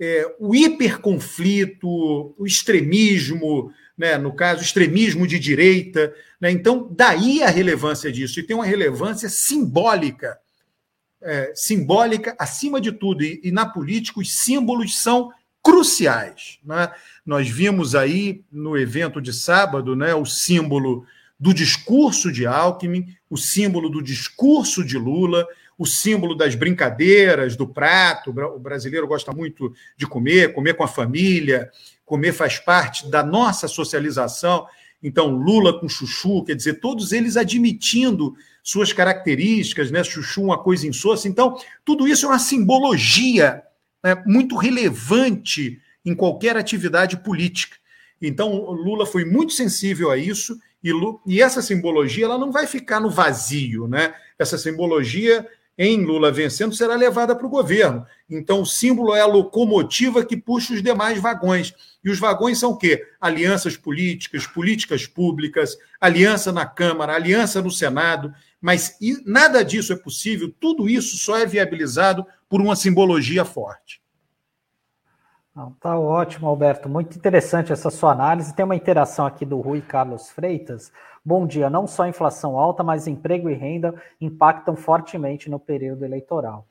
é, 0.00 0.34
o 0.40 0.52
hiperconflito, 0.52 2.34
o 2.36 2.44
extremismo, 2.44 3.70
né, 3.96 4.18
no 4.18 4.34
caso, 4.34 4.60
extremismo 4.60 5.24
de 5.24 5.38
direita. 5.38 6.12
Né, 6.40 6.50
então, 6.50 6.88
daí 6.90 7.40
a 7.40 7.50
relevância 7.50 8.10
disso, 8.10 8.40
e 8.40 8.42
tem 8.42 8.56
uma 8.56 8.66
relevância 8.66 9.28
simbólica, 9.28 10.36
é, 11.22 11.52
simbólica 11.54 12.34
acima 12.36 12.80
de 12.80 12.90
tudo. 12.90 13.22
E, 13.22 13.40
e, 13.44 13.52
na 13.52 13.64
política, 13.64 14.18
os 14.18 14.40
símbolos 14.40 14.98
são 14.98 15.30
cruciais. 15.64 16.58
Né? 16.62 16.92
Nós 17.24 17.48
vimos 17.48 17.94
aí 17.94 18.44
no 18.52 18.76
evento 18.76 19.20
de 19.20 19.32
sábado 19.32 19.96
né, 19.96 20.14
o 20.14 20.26
símbolo 20.26 21.06
do 21.40 21.54
discurso 21.54 22.30
de 22.30 22.46
Alckmin, 22.46 23.06
o 23.30 23.38
símbolo 23.38 23.88
do 23.88 24.02
discurso 24.02 24.84
de 24.84 24.98
Lula, 24.98 25.46
o 25.76 25.86
símbolo 25.86 26.36
das 26.36 26.54
brincadeiras, 26.54 27.56
do 27.56 27.66
prato. 27.66 28.30
O 28.30 28.58
brasileiro 28.58 29.08
gosta 29.08 29.32
muito 29.32 29.72
de 29.96 30.06
comer, 30.06 30.52
comer 30.52 30.74
com 30.74 30.84
a 30.84 30.88
família, 30.88 31.70
comer 32.04 32.32
faz 32.32 32.58
parte 32.58 33.10
da 33.10 33.24
nossa 33.24 33.66
socialização. 33.66 34.66
Então, 35.02 35.30
Lula 35.30 35.78
com 35.80 35.88
Chuchu, 35.88 36.44
quer 36.44 36.54
dizer, 36.54 36.74
todos 36.74 37.10
eles 37.10 37.36
admitindo 37.36 38.34
suas 38.62 38.92
características, 38.92 39.90
né? 39.90 40.04
Chuchu, 40.04 40.42
uma 40.42 40.62
coisa 40.62 40.86
insossa. 40.86 41.26
Então, 41.26 41.58
tudo 41.84 42.06
isso 42.06 42.26
é 42.26 42.28
uma 42.28 42.38
simbologia 42.38 43.62
né, 44.04 44.22
muito 44.26 44.54
relevante 44.56 45.80
em 46.04 46.14
qualquer 46.14 46.56
atividade 46.56 47.16
política. 47.16 47.76
Então, 48.20 48.52
Lula 48.70 49.06
foi 49.06 49.24
muito 49.24 49.54
sensível 49.54 50.10
a 50.10 50.18
isso, 50.18 50.58
e, 50.82 50.92
e 51.26 51.40
essa 51.40 51.62
simbologia 51.62 52.26
ela 52.26 52.38
não 52.38 52.52
vai 52.52 52.66
ficar 52.66 53.00
no 53.00 53.08
vazio, 53.08 53.88
né? 53.88 54.14
Essa 54.38 54.58
simbologia 54.58 55.46
em 55.76 56.04
Lula 56.04 56.30
vencendo 56.30 56.74
será 56.74 56.94
levada 56.94 57.34
para 57.34 57.46
o 57.46 57.50
governo. 57.50 58.06
Então, 58.30 58.60
o 58.60 58.66
símbolo 58.66 59.14
é 59.14 59.20
a 59.20 59.26
locomotiva 59.26 60.24
que 60.24 60.36
puxa 60.36 60.74
os 60.74 60.82
demais 60.82 61.20
vagões. 61.20 61.74
E 62.04 62.10
os 62.10 62.18
vagões 62.18 62.58
são 62.58 62.72
o 62.72 62.76
quê? 62.76 63.04
Alianças 63.20 63.76
políticas, 63.76 64.46
políticas 64.46 65.06
públicas, 65.06 65.76
aliança 66.00 66.52
na 66.52 66.64
Câmara, 66.64 67.14
aliança 67.14 67.60
no 67.60 67.70
Senado. 67.70 68.32
Mas 68.60 68.96
nada 69.26 69.64
disso 69.64 69.92
é 69.92 69.96
possível, 69.96 70.52
tudo 70.60 70.88
isso 70.88 71.16
só 71.16 71.36
é 71.36 71.44
viabilizado 71.44 72.24
por 72.54 72.60
uma 72.60 72.76
simbologia 72.76 73.44
forte. 73.44 74.00
Tá 75.80 75.98
ótimo, 75.98 76.46
Alberto. 76.46 76.88
Muito 76.88 77.18
interessante 77.18 77.72
essa 77.72 77.90
sua 77.90 78.12
análise. 78.12 78.54
Tem 78.54 78.64
uma 78.64 78.76
interação 78.76 79.26
aqui 79.26 79.44
do 79.44 79.60
Rui 79.60 79.80
Carlos 79.80 80.30
Freitas. 80.30 80.92
Bom 81.24 81.48
dia. 81.48 81.68
Não 81.68 81.84
só 81.88 82.04
a 82.04 82.08
inflação 82.08 82.56
alta, 82.56 82.84
mas 82.84 83.08
emprego 83.08 83.50
e 83.50 83.54
renda 83.54 84.00
impactam 84.20 84.76
fortemente 84.76 85.50
no 85.50 85.58
período 85.58 86.04
eleitoral. 86.04 86.64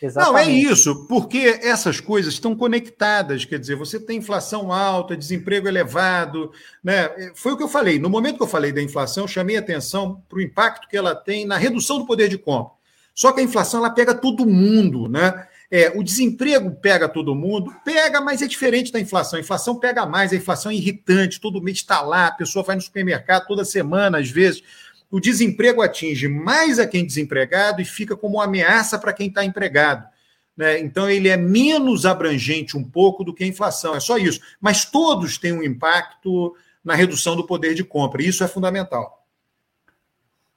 Exatamente. 0.00 0.32
Não, 0.32 0.38
é 0.38 0.48
isso, 0.48 1.08
porque 1.08 1.58
essas 1.60 1.98
coisas 1.98 2.34
estão 2.34 2.54
conectadas. 2.54 3.44
Quer 3.44 3.58
dizer, 3.58 3.74
você 3.74 3.98
tem 3.98 4.18
inflação 4.18 4.72
alta, 4.72 5.16
desemprego 5.16 5.66
elevado. 5.66 6.52
Né? 6.80 7.10
Foi 7.34 7.54
o 7.54 7.56
que 7.56 7.64
eu 7.64 7.68
falei. 7.68 7.98
No 7.98 8.08
momento 8.08 8.36
que 8.36 8.44
eu 8.44 8.46
falei 8.46 8.70
da 8.70 8.80
inflação, 8.80 9.24
eu 9.24 9.28
chamei 9.28 9.56
atenção 9.56 10.22
para 10.28 10.38
o 10.38 10.42
impacto 10.42 10.86
que 10.86 10.96
ela 10.96 11.12
tem 11.12 11.44
na 11.44 11.56
redução 11.56 11.98
do 11.98 12.06
poder 12.06 12.28
de 12.28 12.38
compra. 12.38 12.73
Só 13.14 13.32
que 13.32 13.40
a 13.40 13.44
inflação 13.44 13.80
ela 13.80 13.90
pega 13.90 14.14
todo 14.14 14.46
mundo, 14.46 15.08
né? 15.08 15.46
É, 15.70 15.92
o 15.96 16.02
desemprego 16.02 16.70
pega 16.72 17.08
todo 17.08 17.34
mundo, 17.34 17.74
pega, 17.84 18.20
mas 18.20 18.42
é 18.42 18.46
diferente 18.46 18.92
da 18.92 19.00
inflação. 19.00 19.38
A 19.38 19.40
inflação 19.40 19.76
pega 19.76 20.04
mais, 20.04 20.32
a 20.32 20.36
inflação 20.36 20.70
é 20.70 20.74
irritante, 20.74 21.40
todo 21.40 21.62
mês 21.62 21.78
está 21.78 22.00
lá, 22.00 22.26
a 22.26 22.32
pessoa 22.32 22.64
vai 22.64 22.76
no 22.76 22.82
supermercado 22.82 23.46
toda 23.46 23.64
semana, 23.64 24.18
às 24.18 24.30
vezes. 24.30 24.62
O 25.10 25.20
desemprego 25.20 25.80
atinge 25.80 26.28
mais 26.28 26.78
a 26.78 26.86
quem 26.86 27.02
é 27.02 27.06
desempregado 27.06 27.80
e 27.80 27.84
fica 27.84 28.16
como 28.16 28.36
uma 28.36 28.44
ameaça 28.44 28.98
para 28.98 29.12
quem 29.12 29.28
está 29.28 29.44
empregado. 29.44 30.06
Né? 30.56 30.78
Então, 30.80 31.08
ele 31.08 31.28
é 31.28 31.36
menos 31.36 32.06
abrangente 32.06 32.76
um 32.76 32.84
pouco 32.84 33.24
do 33.24 33.34
que 33.34 33.44
a 33.44 33.46
inflação, 33.46 33.94
é 33.94 34.00
só 34.00 34.18
isso. 34.18 34.40
Mas 34.60 34.84
todos 34.84 35.38
têm 35.38 35.52
um 35.52 35.62
impacto 35.62 36.54
na 36.84 36.94
redução 36.94 37.34
do 37.34 37.46
poder 37.46 37.74
de 37.74 37.82
compra, 37.82 38.22
e 38.22 38.28
isso 38.28 38.44
é 38.44 38.48
fundamental. 38.48 39.23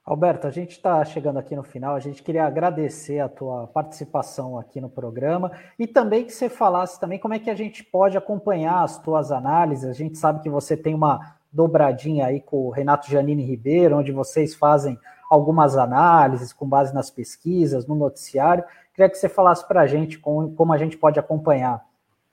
Alberto, 0.07 0.47
a 0.47 0.51
gente 0.51 0.71
está 0.71 1.03
chegando 1.03 1.37
aqui 1.37 1.53
no 1.53 1.63
final. 1.63 1.93
A 1.93 1.99
gente 1.99 2.23
queria 2.23 2.45
agradecer 2.45 3.19
a 3.19 3.27
tua 3.27 3.67
participação 3.67 4.57
aqui 4.57 4.79
no 4.79 4.89
programa 4.89 5.51
e 5.77 5.85
também 5.85 6.23
que 6.23 6.31
você 6.31 6.47
falasse 6.47 6.97
também 6.97 7.19
como 7.19 7.33
é 7.33 7.39
que 7.39 7.49
a 7.49 7.55
gente 7.55 7.83
pode 7.83 8.17
acompanhar 8.17 8.85
as 8.85 8.97
tuas 8.97 9.33
análises. 9.33 9.83
A 9.83 9.91
gente 9.91 10.17
sabe 10.17 10.41
que 10.41 10.49
você 10.49 10.77
tem 10.77 10.95
uma 10.95 11.35
dobradinha 11.51 12.27
aí 12.27 12.39
com 12.39 12.67
o 12.67 12.69
Renato 12.69 13.11
Janine 13.11 13.43
Ribeiro, 13.43 13.97
onde 13.97 14.13
vocês 14.13 14.55
fazem 14.55 14.97
algumas 15.29 15.75
análises 15.75 16.53
com 16.53 16.65
base 16.65 16.93
nas 16.93 17.09
pesquisas, 17.09 17.85
no 17.85 17.93
noticiário. 17.93 18.63
Queria 18.93 19.09
que 19.09 19.17
você 19.17 19.27
falasse 19.27 19.67
para 19.67 19.81
a 19.81 19.87
gente 19.87 20.17
como, 20.19 20.53
como 20.53 20.71
a 20.71 20.77
gente 20.77 20.95
pode 20.95 21.19
acompanhar. 21.19 21.83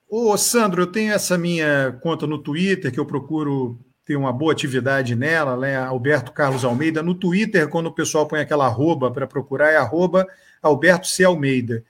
Ô, 0.09 0.37
Sandro, 0.37 0.83
eu 0.83 0.93
tenho 0.93 1.13
essa 1.13 1.37
minha 1.37 1.99
conta 2.01 2.25
no 2.25 2.39
Twitter 2.39 2.93
que 2.93 3.01
eu 3.01 3.07
procuro 3.07 3.77
tem 4.05 4.17
uma 4.17 4.33
boa 4.33 4.53
atividade 4.53 5.17
nela, 5.17 5.57
né? 5.57 5.77
Alberto 5.77 6.31
Carlos 6.33 6.65
Almeida. 6.65 7.03
No 7.03 7.15
Twitter, 7.15 7.69
quando 7.69 7.87
o 7.87 7.95
pessoal 7.95 8.27
põe 8.27 8.41
aquela 8.41 8.67
arroba 8.67 9.11
para 9.11 9.27
procurar, 9.27 9.71
é 9.71 9.77
arroba 9.77 10.27
Alberto 10.63 11.07
C. 11.07 11.25
Almeida. 11.25 11.83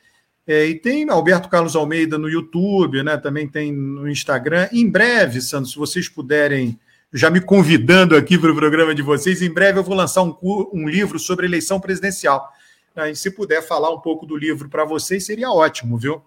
É, 0.46 0.66
e 0.66 0.74
tem 0.78 1.08
Alberto 1.10 1.48
Carlos 1.48 1.74
Almeida 1.74 2.16
no 2.16 2.28
YouTube, 2.28 3.02
né? 3.02 3.16
Também 3.16 3.48
tem 3.48 3.72
no 3.72 4.08
Instagram. 4.08 4.68
Em 4.72 4.88
breve, 4.88 5.40
Sandro, 5.40 5.68
se 5.68 5.76
vocês 5.76 6.08
puderem, 6.08 6.78
já 7.12 7.30
me 7.30 7.40
convidando 7.40 8.14
aqui 8.14 8.38
para 8.38 8.52
o 8.52 8.56
programa 8.56 8.94
de 8.94 9.02
vocês, 9.02 9.42
em 9.42 9.52
breve 9.52 9.78
eu 9.78 9.84
vou 9.84 9.96
lançar 9.96 10.22
um, 10.22 10.36
um 10.72 10.88
livro 10.88 11.18
sobre 11.18 11.46
eleição 11.46 11.80
presidencial. 11.80 12.48
Né? 12.94 13.10
E 13.10 13.16
se 13.16 13.30
puder 13.30 13.62
falar 13.62 13.90
um 13.90 14.00
pouco 14.00 14.24
do 14.24 14.36
livro 14.36 14.68
para 14.68 14.84
vocês, 14.84 15.26
seria 15.26 15.50
ótimo, 15.50 15.96
viu? 15.96 16.22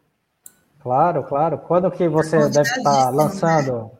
Claro, 0.81 1.23
claro. 1.23 1.57
Quando 1.59 1.89
que 1.91 2.09
você 2.09 2.49
deve 2.49 2.69
estar 2.69 3.09
lançando? 3.09 3.96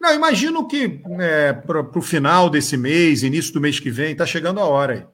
Não, 0.00 0.14
imagino 0.14 0.66
que 0.68 1.02
é, 1.18 1.52
para 1.52 1.80
o 1.80 2.02
final 2.02 2.50
desse 2.50 2.76
mês, 2.76 3.22
início 3.22 3.52
do 3.52 3.60
mês 3.60 3.80
que 3.80 3.90
vem, 3.90 4.12
está 4.12 4.26
chegando 4.26 4.60
a 4.60 4.64
hora 4.64 4.92
aí. 4.92 5.06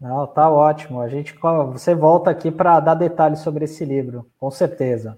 Não, 0.00 0.26
tá 0.26 0.50
ótimo. 0.50 1.00
A 1.00 1.08
gente, 1.08 1.34
você 1.72 1.94
volta 1.94 2.28
aqui 2.28 2.50
para 2.50 2.80
dar 2.80 2.94
detalhes 2.94 3.38
sobre 3.38 3.64
esse 3.64 3.84
livro, 3.84 4.26
com 4.38 4.50
certeza. 4.50 5.16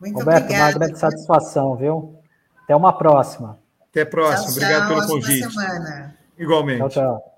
Muito 0.00 0.18
Roberto, 0.18 0.44
obrigada. 0.44 0.64
uma 0.64 0.78
grande 0.78 0.98
satisfação, 0.98 1.76
viu? 1.76 2.18
Até 2.64 2.74
uma 2.74 2.92
próxima. 2.92 3.58
Até 3.90 4.02
a 4.02 4.06
próxima. 4.06 4.44
Tchau, 4.44 4.52
Obrigado 4.52 4.88
tchau. 4.88 4.96
pelo 4.96 5.08
convite. 5.08 5.48
Igualmente. 6.38 6.78
Tchau, 6.78 6.88
tchau. 6.88 7.29